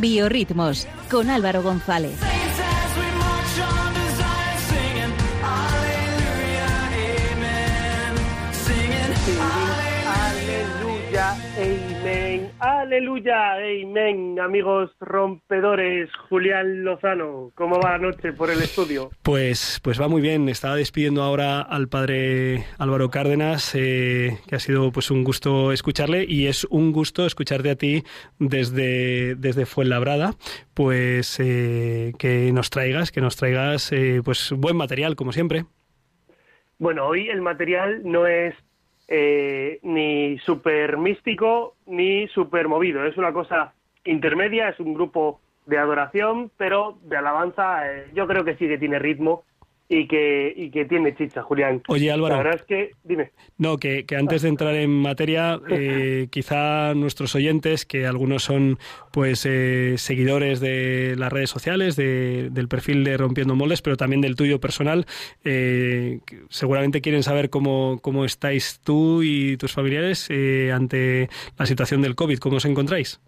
[0.00, 2.39] Biorritmos con Álvaro González.
[12.90, 16.10] Aleluya, amén, amigos rompedores.
[16.28, 19.10] Julián Lozano, ¿cómo va la noche por el estudio?
[19.22, 20.48] Pues, pues va muy bien.
[20.48, 26.24] Estaba despidiendo ahora al padre Álvaro Cárdenas, eh, que ha sido pues un gusto escucharle
[26.26, 28.02] y es un gusto escucharte a ti
[28.40, 30.34] desde, desde Fuenlabrada,
[30.74, 35.64] pues eh, que nos traigas, que nos traigas eh, pues buen material, como siempre.
[36.78, 38.56] Bueno, hoy el material no es
[39.10, 43.04] eh, ni súper místico ni súper movido.
[43.04, 48.44] Es una cosa intermedia, es un grupo de adoración, pero de alabanza eh, yo creo
[48.44, 49.42] que sí que tiene ritmo
[49.92, 51.82] y que, y que tiene chicha, Julián.
[51.88, 52.36] Oye, Álvaro.
[52.36, 53.32] La verdad es que, dime.
[53.58, 58.78] No, que, que antes de entrar en materia, eh, quizá nuestros oyentes, que algunos son
[59.10, 64.20] pues eh, seguidores de las redes sociales, de, del perfil de Rompiendo Moldes, pero también
[64.20, 65.06] del tuyo personal,
[65.42, 70.30] eh, seguramente quieren saber cómo, cómo estáis tú y tus familiares
[70.72, 73.20] ante la situación del COVID, cómo os encontráis.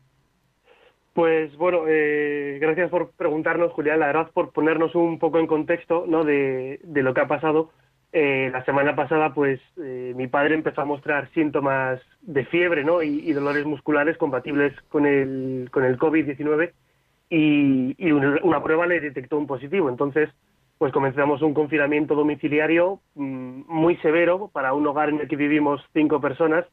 [1.15, 4.01] Pues bueno, eh, gracias por preguntarnos, Julián.
[4.01, 6.25] La verdad, por ponernos un poco en contexto ¿no?
[6.25, 7.71] de, de lo que ha pasado.
[8.15, 13.03] Eh, la semana pasada, pues eh, mi padre empezó a mostrar síntomas de fiebre ¿no?
[13.03, 16.73] y, dolores musculares compatibles con el, con el COVID-19
[17.31, 19.89] y, y una, prueba le detectó un positivo.
[19.89, 20.29] Entonces,
[20.77, 25.83] pues comenzamos un confinamiento domiciliario mm, muy severo para un hogar en el que vivimos
[25.95, 26.67] cinco personas.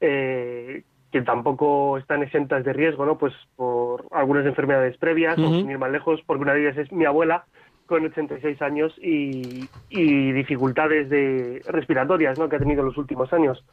[0.00, 3.18] Eh, que tampoco están exentas de riesgo, ¿no?
[3.18, 6.92] Pues por algunas enfermedades previas, o sin ir más lejos, porque una de ellas es
[6.92, 7.44] mi abuela,
[7.90, 12.48] con 86 años y, y dificultades de respiratorias ¿no?
[12.48, 13.64] que ha tenido en los últimos años.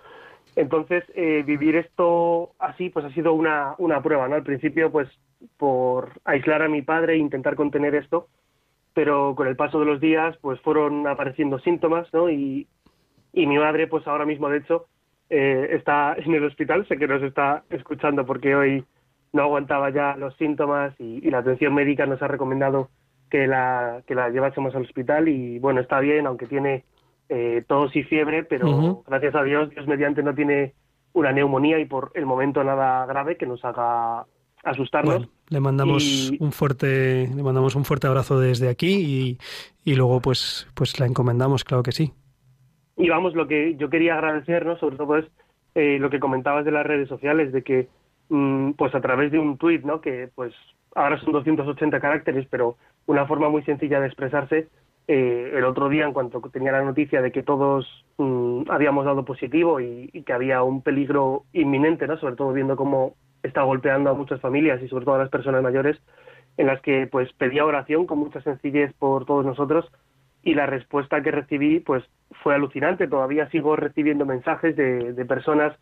[0.55, 4.33] Entonces, eh, vivir esto así, pues ha sido una, una prueba, ¿no?
[4.33, 5.07] Al principio, pues,
[5.57, 8.27] por aislar a mi padre e intentar contener esto,
[8.95, 12.31] pero con el paso de los días, pues fueron apareciendo síntomas, ¿no?
[12.31, 12.67] Y,
[13.33, 14.87] y mi madre, pues ahora mismo, de hecho,
[15.29, 18.85] eh, está en el hospital, sé que nos está escuchando porque hoy
[19.33, 22.89] no aguantaba ya los síntomas y, la atención médica nos ha recomendado
[23.29, 26.85] que la, que la llevásemos al hospital y bueno, está bien, aunque tiene
[27.27, 30.73] eh, tos y fiebre, pero gracias a Dios, Dios mediante no tiene
[31.11, 34.25] una neumonía y por el momento nada grave que nos haga
[34.63, 35.27] asustarnos.
[35.49, 39.37] le mandamos un fuerte, le mandamos un fuerte abrazo desde aquí
[39.83, 42.13] y, y, luego pues, pues la encomendamos, claro que sí.
[42.97, 45.25] Y vamos, lo que yo quería agradecernos, sobre todo es
[45.75, 47.87] eh, lo que comentabas de las redes sociales, de que
[48.29, 50.01] mm, pues a través de un tuit, ¿no?
[50.01, 50.53] que pues
[50.95, 54.67] ahora son 280 caracteres, pero una forma muy sencilla de expresarse,
[55.07, 59.23] eh, el otro día, en cuanto tenía la noticia de que todos mm, habíamos dado
[59.23, 62.17] positivo y, que había un peligro inminente, ¿no?
[62.17, 65.61] sobre todo viendo cómo está golpeando a muchas familias y sobre todo a las personas
[65.61, 65.97] mayores,
[66.57, 69.89] en las que pues pedía oración con mucha sencillez por todos nosotros
[70.47, 72.05] y la respuesta que recibí pues
[72.41, 73.09] fue alucinante.
[73.09, 75.77] Todavía sigo recibiendo mensajes de, de personas,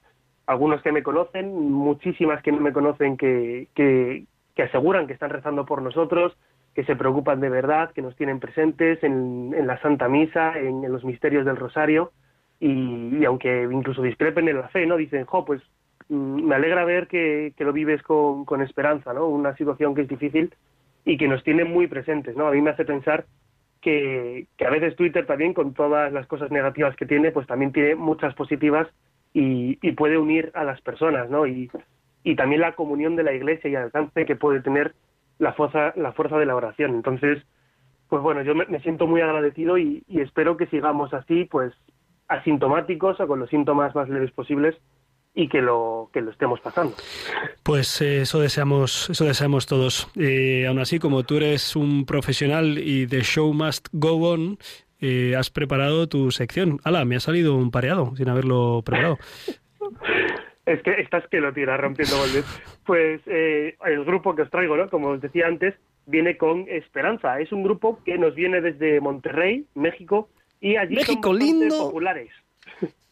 [0.47, 4.25] algunos que me conocen, muchísimas que no me conocen, que, que,
[4.55, 6.35] que, aseguran que están rezando por nosotros,
[6.73, 10.91] que se preocupan de verdad, que nos tienen presentes en, en la Santa Misa, en,
[10.91, 12.11] los misterios del Rosario,
[12.59, 14.97] y, y, aunque incluso discrepen en la fe, ¿no?
[14.97, 15.61] Dicen, jo, pues
[16.09, 19.27] mm, me alegra ver que, que lo vives con, con esperanza, ¿no?
[19.27, 20.55] Una situación que es difícil
[21.05, 22.47] y que nos tiene muy presentes, ¿no?
[22.47, 23.25] A mí me hace pensar
[23.85, 27.93] que, a veces Twitter también, con todas las cosas negativas que tiene, pues también tiene
[27.93, 28.87] muchas positivas
[29.31, 31.45] y, puede unir a las personas, ¿no?
[31.45, 31.69] Y,
[32.23, 34.95] y también la comunión de la iglesia y el alcance que puede tener
[35.37, 36.95] la fuerza, la fuerza de la oración.
[36.95, 37.43] Entonces,
[38.09, 41.71] pues bueno, yo me, me siento muy agradecido y, y, espero que sigamos así, pues
[42.27, 44.75] asintomáticos o con los síntomas más leves posibles
[45.35, 46.95] y que lo que lo estemos pasando.
[47.61, 50.07] Pues eh, eso deseamos, eso deseamos todos.
[50.15, 54.57] Eh, aún así, como tú eres un profesional y the show must go on,
[55.01, 56.79] eh, has preparado tu sección.
[56.85, 57.03] ¡Hala!
[57.03, 59.17] Me ha salido un pareado sin haberlo preparado.
[60.65, 62.45] es que estás que lo tira rompiendo golpes.
[62.85, 64.89] Pues el grupo que os traigo, ¿no?
[64.89, 67.41] Como os decía antes, viene con Esperanza.
[67.41, 70.29] Es un grupo que nos viene desde Monterrey, México,
[70.61, 71.77] y allí México son lindo.
[71.77, 72.29] populares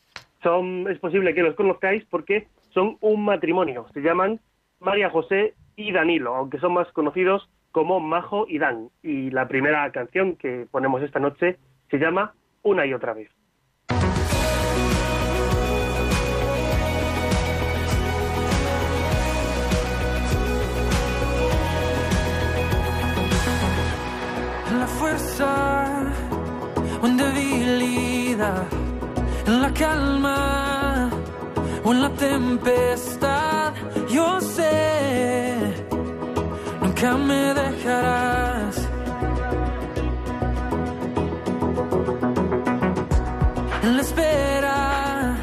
[0.90, 3.86] es posible que los conozcáis porque son un matrimonio.
[3.94, 4.40] Se llaman
[4.80, 8.90] María José y Danilo, aunque son más conocidos como Majo y Dan.
[9.02, 11.58] Y la primera canción que ponemos esta noche
[11.90, 13.30] se llama Una y otra vez.
[24.80, 26.12] La fuerza,
[27.02, 28.83] una debilidad
[29.48, 31.10] en la calma
[31.84, 33.74] o en la tempestad.
[34.10, 35.74] Yo sé,
[36.82, 38.76] nunca me dejarás.
[43.84, 45.36] En la espera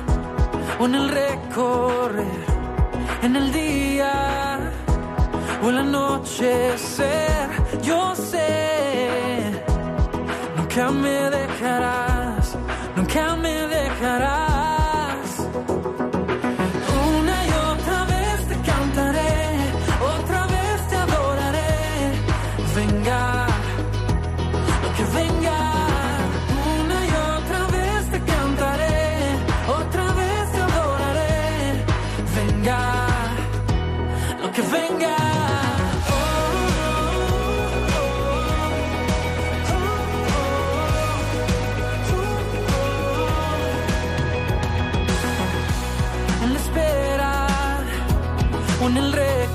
[0.79, 2.45] o en el recorrer,
[3.23, 4.13] en el día
[5.63, 7.49] o el anochecer.
[7.83, 9.63] Yo sé,
[10.57, 12.10] nunca me dejarás,
[13.11, 14.50] nunca me dejarás.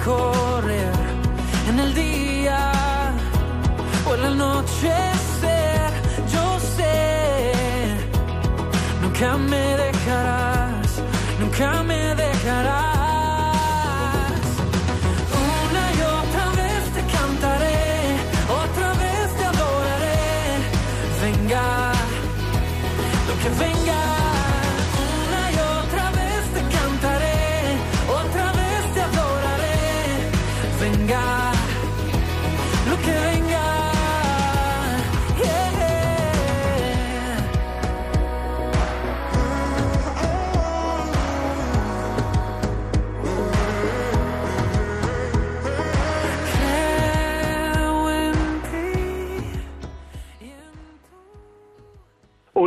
[0.06, 0.94] El recorrer,
[1.70, 3.12] en el día
[4.08, 5.92] o en la anochecer.
[6.32, 7.96] Yo sé,
[9.02, 11.02] nunca me dejarás,
[11.40, 12.96] nunca me dejarás.
[15.70, 15.96] Una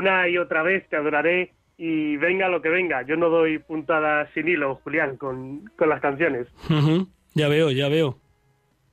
[0.09, 3.03] una y otra vez te adoraré y venga lo que venga.
[3.03, 6.47] Yo no doy puntadas sin hilo, Julián, con, con las canciones.
[7.35, 8.17] Ya veo, ya veo.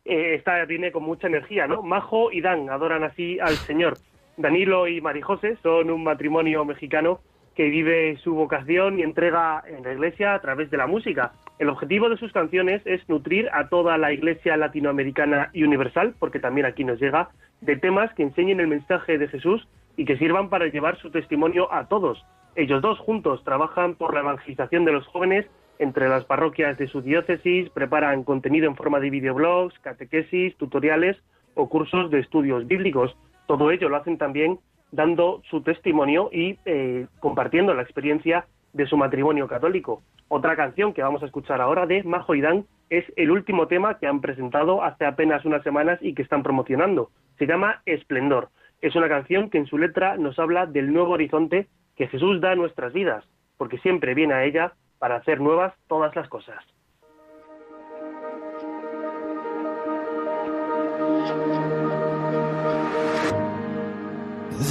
[0.04, 1.82] Eh, esta viene con mucha energía, ¿no?
[1.82, 3.98] Majo y Dan adoran así al Señor.
[4.38, 7.22] Danilo y Marijose son un matrimonio mexicano
[7.56, 11.32] que vive su vocación y entrega en la iglesia a través de la música.
[11.58, 16.40] El objetivo de sus canciones es nutrir a toda la iglesia latinoamericana y universal, porque
[16.40, 17.30] también aquí nos llega,
[17.62, 19.66] de temas que enseñen el mensaje de Jesús
[19.98, 22.26] y que sirvan para llevar su testimonio a todos.
[22.56, 25.46] Ellos dos juntos trabajan por la evangelización de los jóvenes
[25.80, 31.18] entre las parroquias de su diócesis, preparan contenido en forma de videoblogs, catequesis, tutoriales
[31.54, 33.16] o cursos de estudios bíblicos.
[33.48, 34.60] Todo ello lo hacen también
[34.92, 40.02] dando su testimonio y eh, compartiendo la experiencia de su matrimonio católico.
[40.28, 43.98] Otra canción que vamos a escuchar ahora de Majo y Dan es el último tema
[43.98, 47.10] que han presentado hace apenas unas semanas y que están promocionando.
[47.38, 48.50] Se llama Esplendor.
[48.86, 52.52] Es una canción que en su letra nos habla del nuevo horizonte que Jesús da
[52.52, 53.26] a nuestras vidas,
[53.58, 56.64] porque siempre viene a ella para hacer nuevas todas las cosas.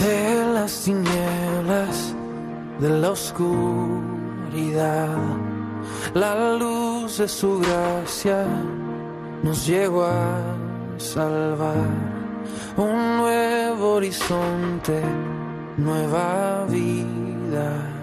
[0.04, 2.14] de las tinieblas,
[2.78, 3.58] de la oscuridad.
[6.14, 8.46] La luz de su gracia
[9.42, 10.38] nos llegó a
[10.98, 12.13] salvar.
[12.76, 15.00] Un nuevo horizonte,
[15.76, 17.94] nueva vida.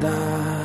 [0.00, 0.59] da.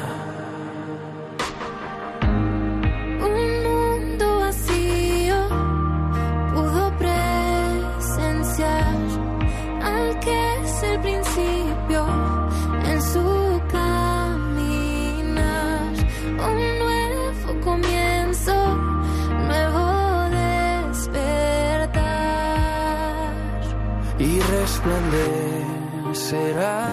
[24.86, 26.88] Resplandecerá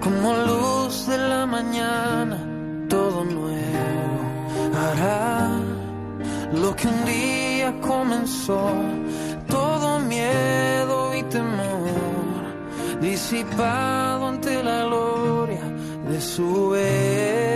[0.00, 2.38] como luz de la mañana,
[2.88, 4.22] todo nuevo
[4.76, 5.50] hará
[6.52, 8.70] lo que un día comenzó,
[9.48, 15.64] todo miedo y temor disipado ante la gloria
[16.08, 17.47] de su esplendor.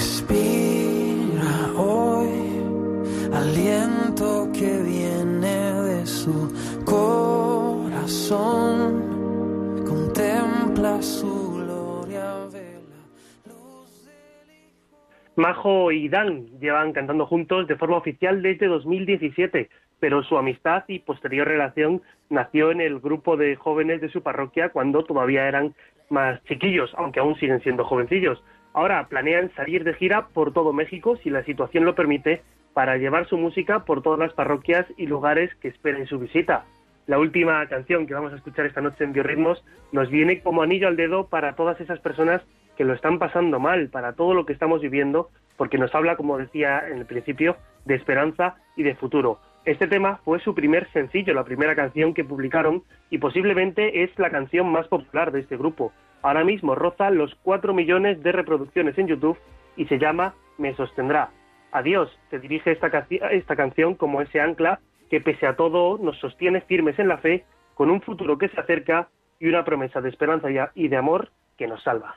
[0.00, 2.32] Respira hoy
[3.34, 6.50] aliento que viene de su
[6.86, 8.24] corazón.
[9.86, 12.48] Contempla su gloria,
[15.36, 21.00] Majo y Dan llevan cantando juntos de forma oficial desde 2017, pero su amistad y
[21.00, 25.74] posterior relación nació en el grupo de jóvenes de su parroquia cuando todavía eran
[26.08, 28.42] más chiquillos, aunque aún siguen siendo jovencillos.
[28.72, 32.42] Ahora planean salir de gira por todo México, si la situación lo permite,
[32.72, 36.64] para llevar su música por todas las parroquias y lugares que esperen su visita.
[37.06, 40.86] La última canción que vamos a escuchar esta noche en Biorritmos nos viene como anillo
[40.86, 42.42] al dedo para todas esas personas
[42.76, 46.38] que lo están pasando mal, para todo lo que estamos viviendo, porque nos habla, como
[46.38, 49.40] decía en el principio, de esperanza y de futuro.
[49.64, 54.30] Este tema fue su primer sencillo, la primera canción que publicaron y posiblemente es la
[54.30, 55.92] canción más popular de este grupo.
[56.22, 59.38] Ahora mismo roza los 4 millones de reproducciones en YouTube
[59.76, 61.30] y se llama Me sostendrá.
[61.72, 64.80] Adiós, te dirige esta, canci- esta canción como ese ancla
[65.10, 67.44] que pese a todo nos sostiene firmes en la fe,
[67.74, 69.08] con un futuro que se acerca
[69.38, 72.16] y una promesa de esperanza y de amor que nos salva.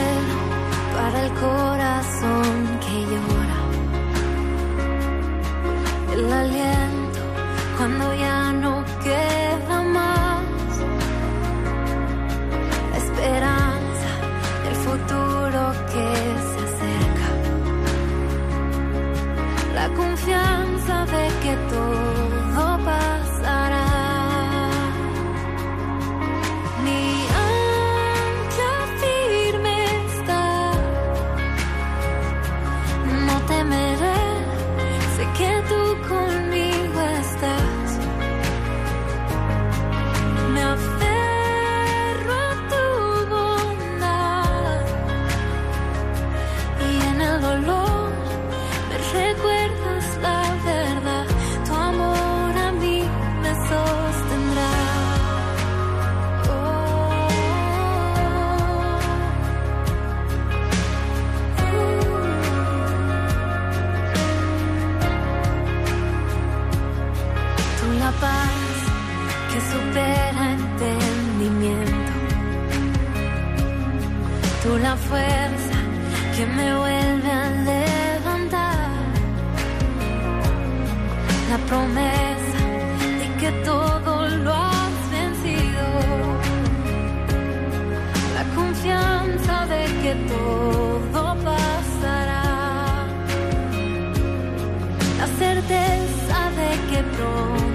[95.71, 97.70] Certeza de que pronto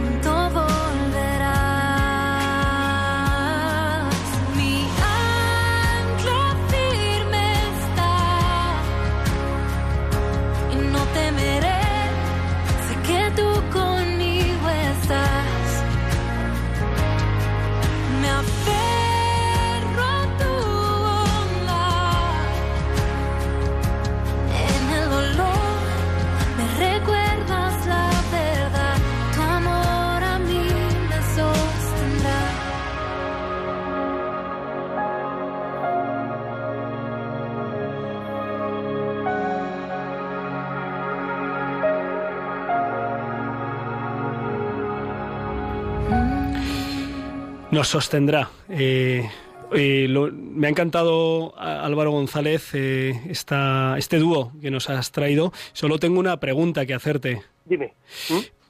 [47.76, 48.48] Nos sostendrá.
[48.70, 49.28] Eh,
[49.74, 55.52] eh, lo- me ha encantado Álvaro González eh, esta, este dúo que nos has traído.
[55.74, 57.42] Solo tengo una pregunta que hacerte.
[57.66, 57.92] Dime.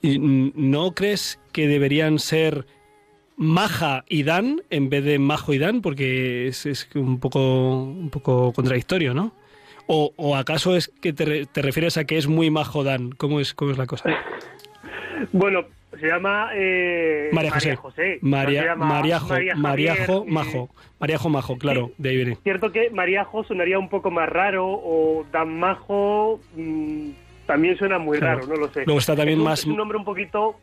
[0.03, 0.09] ¿Mm?
[0.09, 2.67] Mm, ¿No crees que deberían ser
[3.37, 5.83] Maja y Dan en vez de Majo y Dan?
[5.83, 9.33] Porque es, es un, poco, un poco contradictorio, ¿no?
[9.87, 13.13] O, o acaso es que te, te refieres a que es muy majo Dan?
[13.13, 14.11] ¿Cómo es, cómo es la cosa?
[15.31, 15.65] Bueno,
[15.99, 17.77] se llama eh, María José.
[17.77, 18.19] José.
[18.23, 20.71] María, No se llama Mariajo, María Javier, Mariajo, eh, Majo.
[20.99, 22.39] Mariajo Majo, claro, de ahí viene.
[22.43, 27.09] Cierto que Mariajo sonaría un poco más raro o Dan Majo mm,
[27.47, 28.41] también suena muy Claro.
[28.41, 28.85] raro, no lo sé.
[28.87, 30.57] Luego está también es un, más- es un nombre un poquito...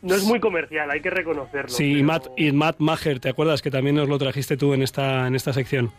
[0.00, 1.68] No es muy comercial, hay que reconocerlo.
[1.70, 4.82] Sí, y Matt, y Matt Maher, ¿te acuerdas que también nos lo trajiste tú en
[4.82, 5.90] esta, en esta sección?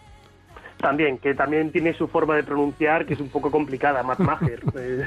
[0.80, 4.60] También, que también tiene su forma de pronunciar, que es un poco complicada, Matt Maher.
[4.80, 5.04] Eh,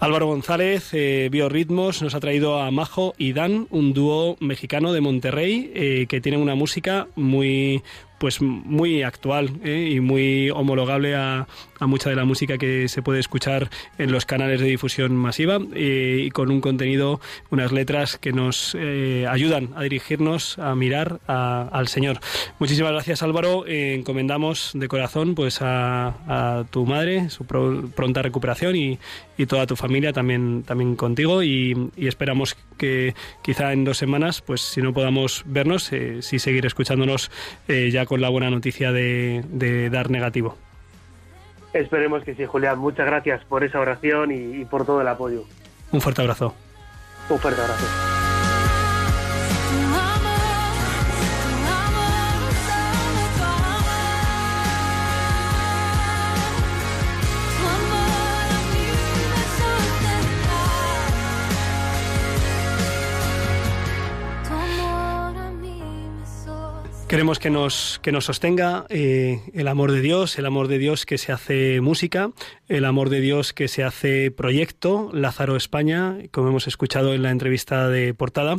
[0.00, 5.00] Álvaro González, eh, Biorritmos, nos ha traído a Majo y Dan, un dúo mexicano de
[5.00, 7.82] Monterrey eh, que tiene una música muy
[8.22, 11.48] pues muy actual eh, y muy homologable a,
[11.80, 13.68] a mucha de la música que se puede escuchar
[13.98, 17.20] en los canales de difusión masiva eh, y con un contenido,
[17.50, 22.20] unas letras que nos eh, ayudan a dirigirnos, a mirar a- al Señor.
[22.60, 26.14] Muchísimas gracias Álvaro, Eh, encomendamos de corazón pues a,
[26.60, 29.00] a tu madre, su pro- pronta recuperación y,
[29.36, 34.42] y toda tu familia también, también contigo y, y esperamos que quizá en dos semanas,
[34.42, 37.32] pues si no podamos vernos, eh, sí seguir escuchándonos
[37.68, 40.56] ya con la buena noticia de, de dar negativo.
[41.72, 42.78] Esperemos que sí, Julián.
[42.78, 45.44] Muchas gracias por esa oración y, y por todo el apoyo.
[45.90, 46.54] Un fuerte abrazo.
[47.28, 48.11] Un fuerte abrazo.
[67.12, 71.04] Queremos que nos, que nos sostenga eh, el amor de Dios, el amor de Dios
[71.04, 72.30] que se hace música,
[72.68, 77.30] el amor de Dios que se hace proyecto, Lázaro España, como hemos escuchado en la
[77.30, 78.56] entrevista de portada,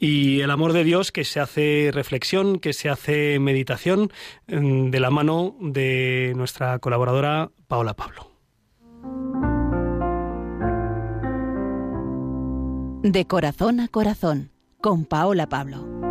[0.00, 4.10] y el amor de Dios que se hace reflexión, que se hace meditación
[4.48, 8.32] mm, de la mano de nuestra colaboradora Paola Pablo.
[13.04, 14.50] De corazón a corazón,
[14.80, 16.01] con Paola Pablo.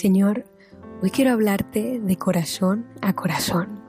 [0.00, 0.46] Señor,
[1.02, 3.82] hoy quiero hablarte de corazón a corazón.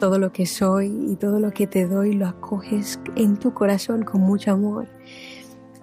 [0.00, 4.02] Todo lo que soy y todo lo que te doy lo acoges en tu corazón
[4.02, 4.88] con mucho amor.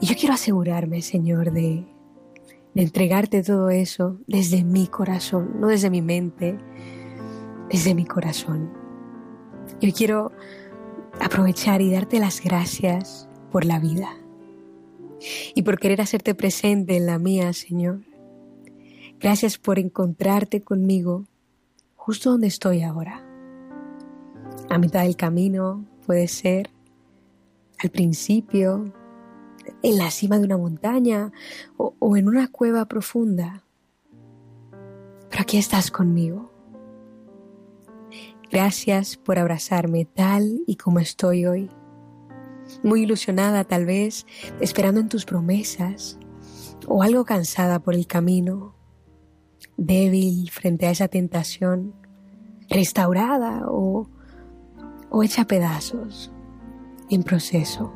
[0.02, 1.88] Y yo quiero asegurarme, Señor, de,
[2.76, 6.58] entregarte todo eso desde mi corazón, no desde mi mente,
[7.70, 8.74] desde mi corazón.
[9.80, 10.34] Yo quiero
[11.22, 14.18] aprovechar y darte las gracias por la vida
[15.56, 18.11] y por querer hacerte presente en la mía, Señor.
[19.22, 21.26] Gracias por encontrarte conmigo
[21.96, 23.24] justo donde estoy ahora.
[24.68, 26.72] A mitad del camino puede ser,
[27.78, 28.92] al principio,
[29.84, 31.32] en la cima de una montaña
[31.78, 33.64] o, en una cueva profunda.
[35.30, 36.52] Pero aquí estás conmigo.
[38.50, 41.70] Gracias por abrazarme tal y como estoy hoy.
[42.82, 44.26] Muy ilusionada tal vez,
[44.60, 46.18] esperando en tus promesas,
[46.88, 48.81] o algo cansada por el camino,
[49.78, 51.94] débil frente a esa tentación,
[52.70, 54.08] restaurada o,
[55.10, 56.32] o hecha pedazos,
[57.10, 57.92] en proceso.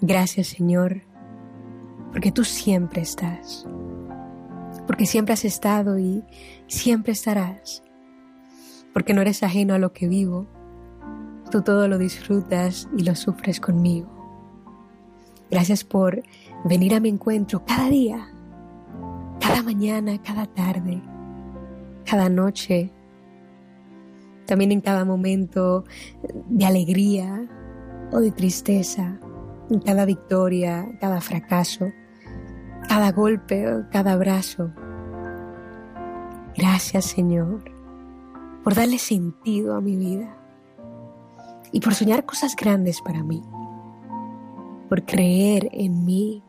[0.00, 1.02] Gracias Señor,
[2.12, 3.66] porque tú siempre estás,
[4.86, 6.22] porque siempre has estado y
[6.66, 7.82] siempre estarás,
[8.92, 10.46] porque no eres ajeno a lo que vivo,
[11.50, 14.10] tú todo lo disfrutas y lo sufres conmigo.
[15.50, 16.22] Gracias por
[16.64, 18.33] venir a mi encuentro cada día
[19.46, 21.02] cada mañana, cada tarde,
[22.08, 22.90] cada noche,
[24.46, 25.84] también en cada momento
[26.48, 27.46] de alegría
[28.10, 29.20] o de tristeza,
[29.68, 31.92] en cada victoria, cada fracaso,
[32.88, 34.72] cada golpe, cada abrazo.
[36.56, 37.70] Gracias Señor
[38.62, 40.38] por darle sentido a mi vida
[41.70, 43.42] y por soñar cosas grandes para mí,
[44.88, 46.42] por creer en mí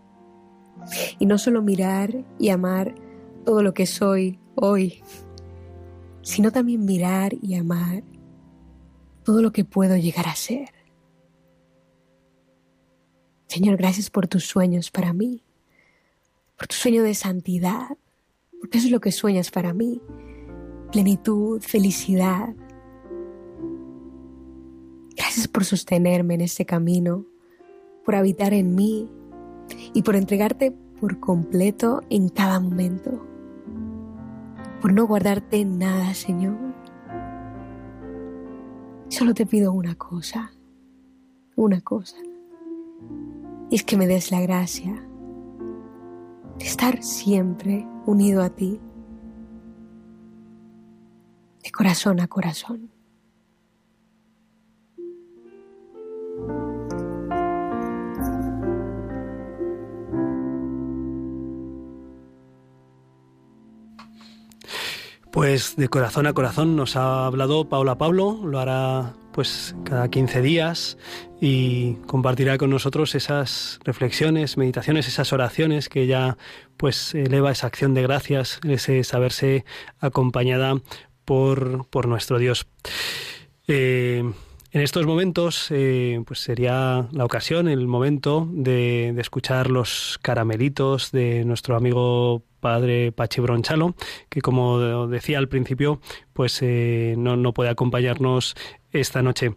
[1.20, 2.96] y no solo mirar y amar
[3.46, 5.04] todo lo que soy hoy,
[6.22, 8.04] sino también mirar y amar
[9.24, 10.70] todo lo que puedo llegar a ser.
[13.48, 15.44] Señor, gracias por tus sueños para mí,
[16.58, 17.98] por tu sueño de santidad,
[18.60, 20.02] porque eso es lo que sueñas para mí,
[20.92, 22.56] plenitud, felicidad.
[25.16, 27.26] Gracias por sostenerme en este camino,
[28.04, 29.10] por habitar en mí
[29.94, 33.26] y por entregarte por completo en cada momento,
[34.82, 36.56] por no guardarte nada, Señor.
[39.10, 40.52] Solo te pido una cosa,
[41.56, 42.18] una cosa,
[43.70, 45.08] y es que me des la gracia
[46.58, 48.80] de estar siempre unido a ti,
[51.64, 52.90] de corazón a corazón.
[65.36, 70.42] Pues de corazón a corazón nos ha hablado Paula Pablo, lo hará pues cada 15
[70.42, 70.98] días
[71.42, 76.38] y compartirá con nosotros esas reflexiones, meditaciones, esas oraciones que ella
[76.78, 79.66] pues eleva esa acción de gracias, ese saberse
[80.00, 80.82] acompañada
[81.26, 82.66] por, por nuestro Dios.
[83.68, 84.24] Eh,
[84.72, 91.12] en estos momentos, eh, pues sería la ocasión, el momento de, de, escuchar los caramelitos
[91.12, 93.94] de nuestro amigo padre Pachi Bronchalo,
[94.28, 96.02] que como decía al principio,
[96.34, 98.56] pues eh, no, no puede acompañarnos
[98.92, 99.54] esta noche.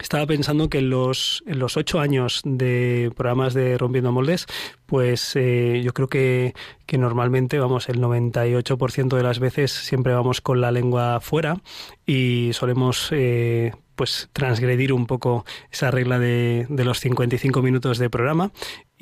[0.00, 4.46] Estaba pensando que en los, los ocho años de programas de Rompiendo Moldes,
[4.86, 10.40] pues eh, yo creo que, que, normalmente, vamos, el 98% de las veces siempre vamos
[10.40, 11.58] con la lengua fuera
[12.04, 18.10] y solemos eh, pues transgredir un poco esa regla de, de, los 55 minutos de
[18.10, 18.50] programa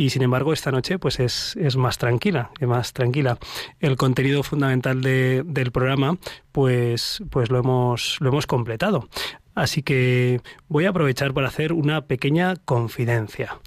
[0.00, 3.36] y sin embargo esta noche pues es, es más tranquila, es más tranquila.
[3.80, 6.16] El contenido fundamental de, del programa
[6.52, 9.10] pues, pues lo, hemos, lo hemos completado.
[9.54, 13.58] Así que voy a aprovechar para hacer una pequeña confidencia.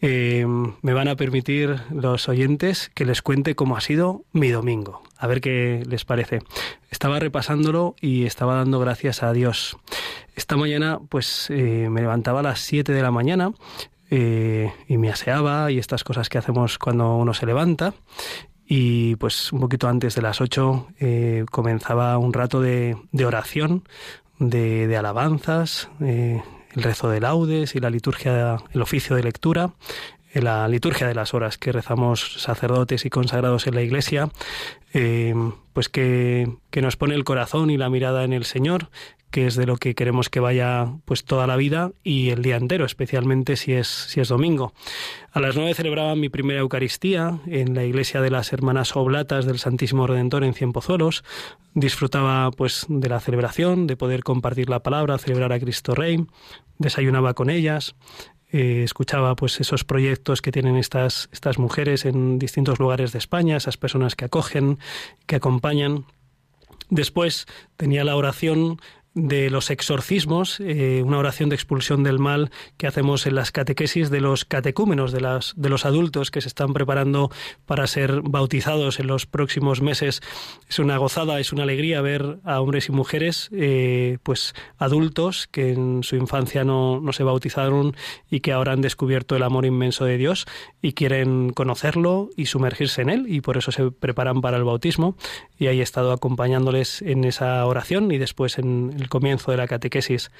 [0.00, 0.46] eh,
[0.80, 5.02] me van a permitir los oyentes que les cuente cómo ha sido mi domingo.
[5.18, 6.38] A ver qué les parece.
[6.90, 9.76] Estaba repasándolo y estaba dando gracias a Dios.
[10.34, 13.52] Esta mañana, pues eh, me levantaba a las 7 de la mañana
[14.10, 17.94] eh, y me aseaba y estas cosas que hacemos cuando uno se levanta.
[18.66, 23.88] Y pues un poquito antes de las 8 eh, comenzaba un rato de, oración,
[24.38, 26.42] de, alabanzas, eh,
[26.74, 29.72] el rezo de laudes y la liturgia, el oficio de lectura,
[30.34, 34.28] la liturgia de las horas que rezamos sacerdotes y consagrados en la iglesia,
[35.72, 38.90] pues que, que nos pone el corazón y la mirada en el Señor,
[39.30, 42.56] que es de lo que queremos que vaya pues toda la vida y el día
[42.56, 44.72] entero, especialmente si es, si es domingo.
[45.32, 49.58] A las nueve celebraba mi primera Eucaristía en la iglesia de las Hermanas Oblatas del
[49.58, 51.24] Santísimo Redentor en Cienpozuelos.
[51.74, 56.24] Disfrutaba pues de la celebración, de poder compartir la palabra, celebrar a Cristo Rey,
[56.78, 57.96] desayunaba con ellas,
[58.50, 63.58] eh, escuchaba pues esos proyectos que tienen estas, estas mujeres en distintos lugares de España,
[63.58, 64.78] esas personas que acogen,
[65.26, 65.57] que acompañan.
[66.90, 67.46] Después
[67.76, 68.80] tenía la oración
[69.26, 74.10] de los exorcismos, eh, una oración de expulsión del mal que hacemos en las catequesis
[74.10, 77.30] de los catecúmenos, de, las, de los adultos que se están preparando
[77.66, 80.20] para ser bautizados en los próximos meses.
[80.68, 85.72] Es una gozada, es una alegría ver a hombres y mujeres, eh, pues adultos que
[85.72, 87.96] en su infancia no, no se bautizaron
[88.30, 90.46] y que ahora han descubierto el amor inmenso de Dios
[90.80, 95.16] y quieren conocerlo y sumergirse en él y por eso se preparan para el bautismo
[95.58, 99.66] y ahí he estado acompañándoles en esa oración y después en el comienzo de la
[99.66, 100.30] catequesis.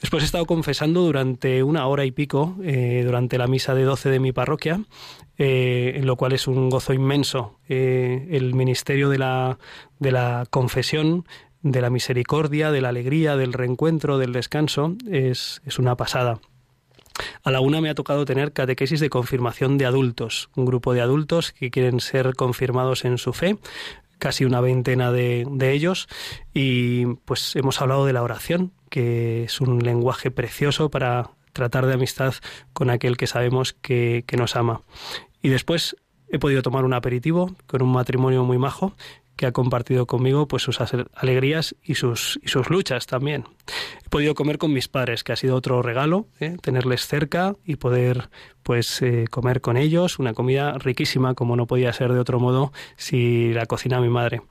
[0.00, 4.10] Después he estado confesando durante una hora y pico, eh, durante la misa de 12
[4.10, 4.80] de mi parroquia,
[5.38, 7.58] eh, en lo cual es un gozo inmenso.
[7.68, 9.58] Eh, el ministerio de la,
[9.98, 11.24] de la confesión,
[11.62, 16.40] de la misericordia, de la alegría, del reencuentro, del descanso, es, es una pasada.
[17.42, 21.00] A la una me ha tocado tener catequesis de confirmación de adultos, un grupo de
[21.00, 23.56] adultos que quieren ser confirmados en su fe,
[24.18, 26.08] casi una veintena de, de, ellos
[26.54, 31.94] y pues hemos hablado de la oración, que es un lenguaje precioso para tratar de
[31.94, 32.34] amistad
[32.72, 34.82] con aquel que sabemos que, que nos ama.
[35.42, 35.96] Y después
[36.28, 38.94] he podido tomar un aperitivo con un matrimonio muy majo
[39.36, 40.80] que ha compartido conmigo pues sus
[41.14, 43.44] alegrías y sus, y sus luchas también.
[44.04, 46.56] He podido comer con mis padres, que ha sido otro regalo, ¿eh?
[46.60, 48.30] tenerles cerca y poder
[48.62, 52.72] pues eh, comer con ellos, una comida riquísima como no podía ser de otro modo
[52.96, 54.42] si la cocina mi madre.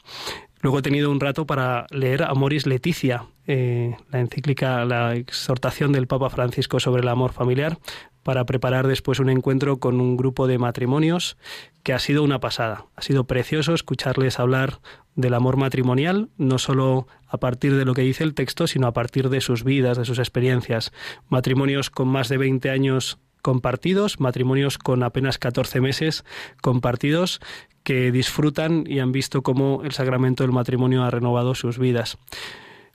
[0.66, 6.08] Luego he tenido un rato para leer Amoris Leticia, eh, la encíclica, la exhortación del
[6.08, 7.78] Papa Francisco sobre el amor familiar,
[8.24, 11.38] para preparar después un encuentro con un grupo de matrimonios
[11.84, 12.88] que ha sido una pasada.
[12.96, 14.80] Ha sido precioso escucharles hablar
[15.14, 18.94] del amor matrimonial, no solo a partir de lo que dice el texto, sino a
[18.94, 20.94] partir de sus vidas, de sus experiencias.
[21.30, 26.26] Matrimonios con más de 20 años compartidos, matrimonios con apenas 14 meses
[26.62, 27.42] compartidos,
[27.84, 32.18] que disfrutan y han visto cómo el sacramento del matrimonio ha renovado sus vidas.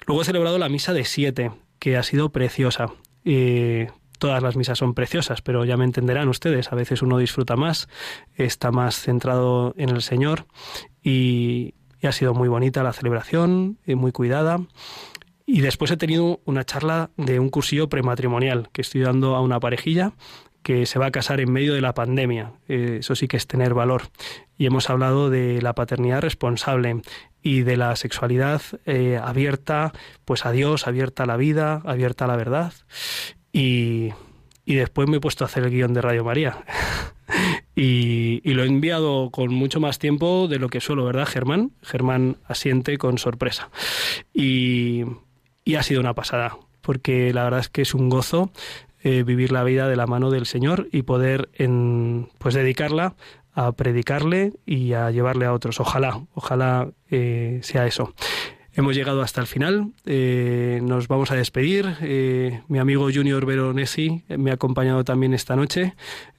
[0.09, 2.92] Luego he celebrado la misa de siete, que ha sido preciosa.
[3.24, 7.55] Eh, todas las misas son preciosas, pero ya me entenderán ustedes, a veces uno disfruta
[7.55, 7.88] más,
[8.34, 10.46] está más centrado en el Señor
[11.01, 14.59] y, y ha sido muy bonita la celebración, y muy cuidada.
[15.53, 19.59] Y después he tenido una charla de un cursillo prematrimonial que estoy dando a una
[19.59, 20.12] parejilla
[20.62, 22.53] que se va a casar en medio de la pandemia.
[22.68, 24.11] Eh, eso sí que es tener valor.
[24.57, 27.03] Y hemos hablado de la paternidad responsable
[27.42, 29.92] y de la sexualidad eh, abierta,
[30.24, 32.72] pues a Dios, abierta a la vida, abierta a la verdad.
[33.53, 34.11] Y,
[34.64, 36.64] y después me he puesto a hacer el guion de Radio María.
[37.74, 41.72] y, y, lo he enviado con mucho más tiempo de lo que suelo, ¿verdad, Germán?
[41.82, 43.68] Germán asiente con sorpresa.
[44.32, 45.03] Y,
[45.64, 48.50] y ha sido una pasada, porque la verdad es que es un gozo
[49.02, 53.14] eh, vivir la vida de la mano del Señor y poder en, pues dedicarla
[53.52, 55.80] a predicarle y a llevarle a otros.
[55.80, 58.14] Ojalá, ojalá eh, sea eso.
[58.72, 61.96] Hemos llegado hasta el final, eh, nos vamos a despedir.
[62.02, 65.94] Eh, mi amigo Junior Veronesi me ha acompañado también esta noche.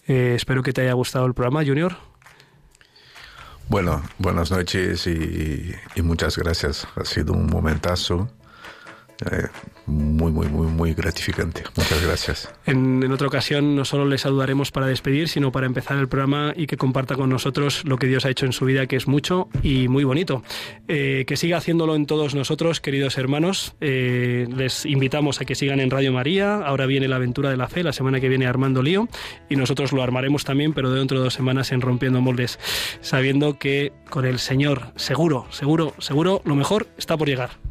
[0.07, 1.97] Eh, espero que te haya gustado el programa, Junior.
[3.67, 6.88] Bueno, buenas noches y, y muchas gracias.
[6.95, 8.30] Ha sido un momentazo.
[9.30, 9.47] Eh,
[9.86, 11.63] muy, muy, muy, muy gratificante.
[11.76, 12.53] Muchas gracias.
[12.65, 16.53] En, en, otra ocasión no solo le saludaremos para despedir, sino para empezar el programa
[16.55, 19.07] y que comparta con nosotros lo que Dios ha hecho en su vida, que es
[19.07, 20.43] mucho y muy bonito.
[20.88, 23.76] Eh, que siga haciéndolo en todos nosotros, queridos hermanos.
[23.80, 26.55] Eh, les invitamos a que sigan en Radio María.
[26.55, 29.07] Ahora viene la aventura de la fe, la semana que viene Armando Lío,
[29.49, 32.59] y nosotros lo armaremos también, pero dentro de dos semanas en Rompiendo Moldes,
[33.01, 37.70] sabiendo que con el Señor, seguro, seguro, seguro, lo mejor está por llegar.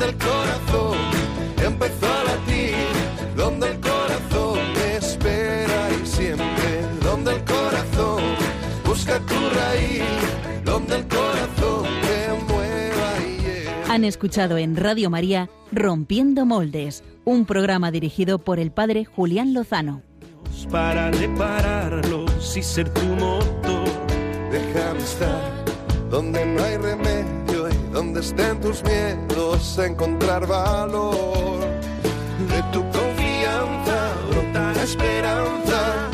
[0.00, 0.96] Donde el corazón
[1.62, 2.74] empezó a latir,
[3.36, 8.22] donde el corazón te espera y siempre, donde el corazón
[8.82, 10.02] busca tu raíz,
[10.64, 13.84] donde el corazón te mueva y lleve.
[13.90, 20.00] Han escuchado en Radio María Rompiendo Moldes, un programa dirigido por el padre Julián Lozano.
[20.70, 23.84] para repararlos y ser tu motor.
[24.50, 25.64] Déjame estar
[26.08, 27.39] donde no hay remedio
[27.92, 31.60] donde estén tus miedos, encontrar valor.
[32.48, 36.09] De tu confianza brota la esperanza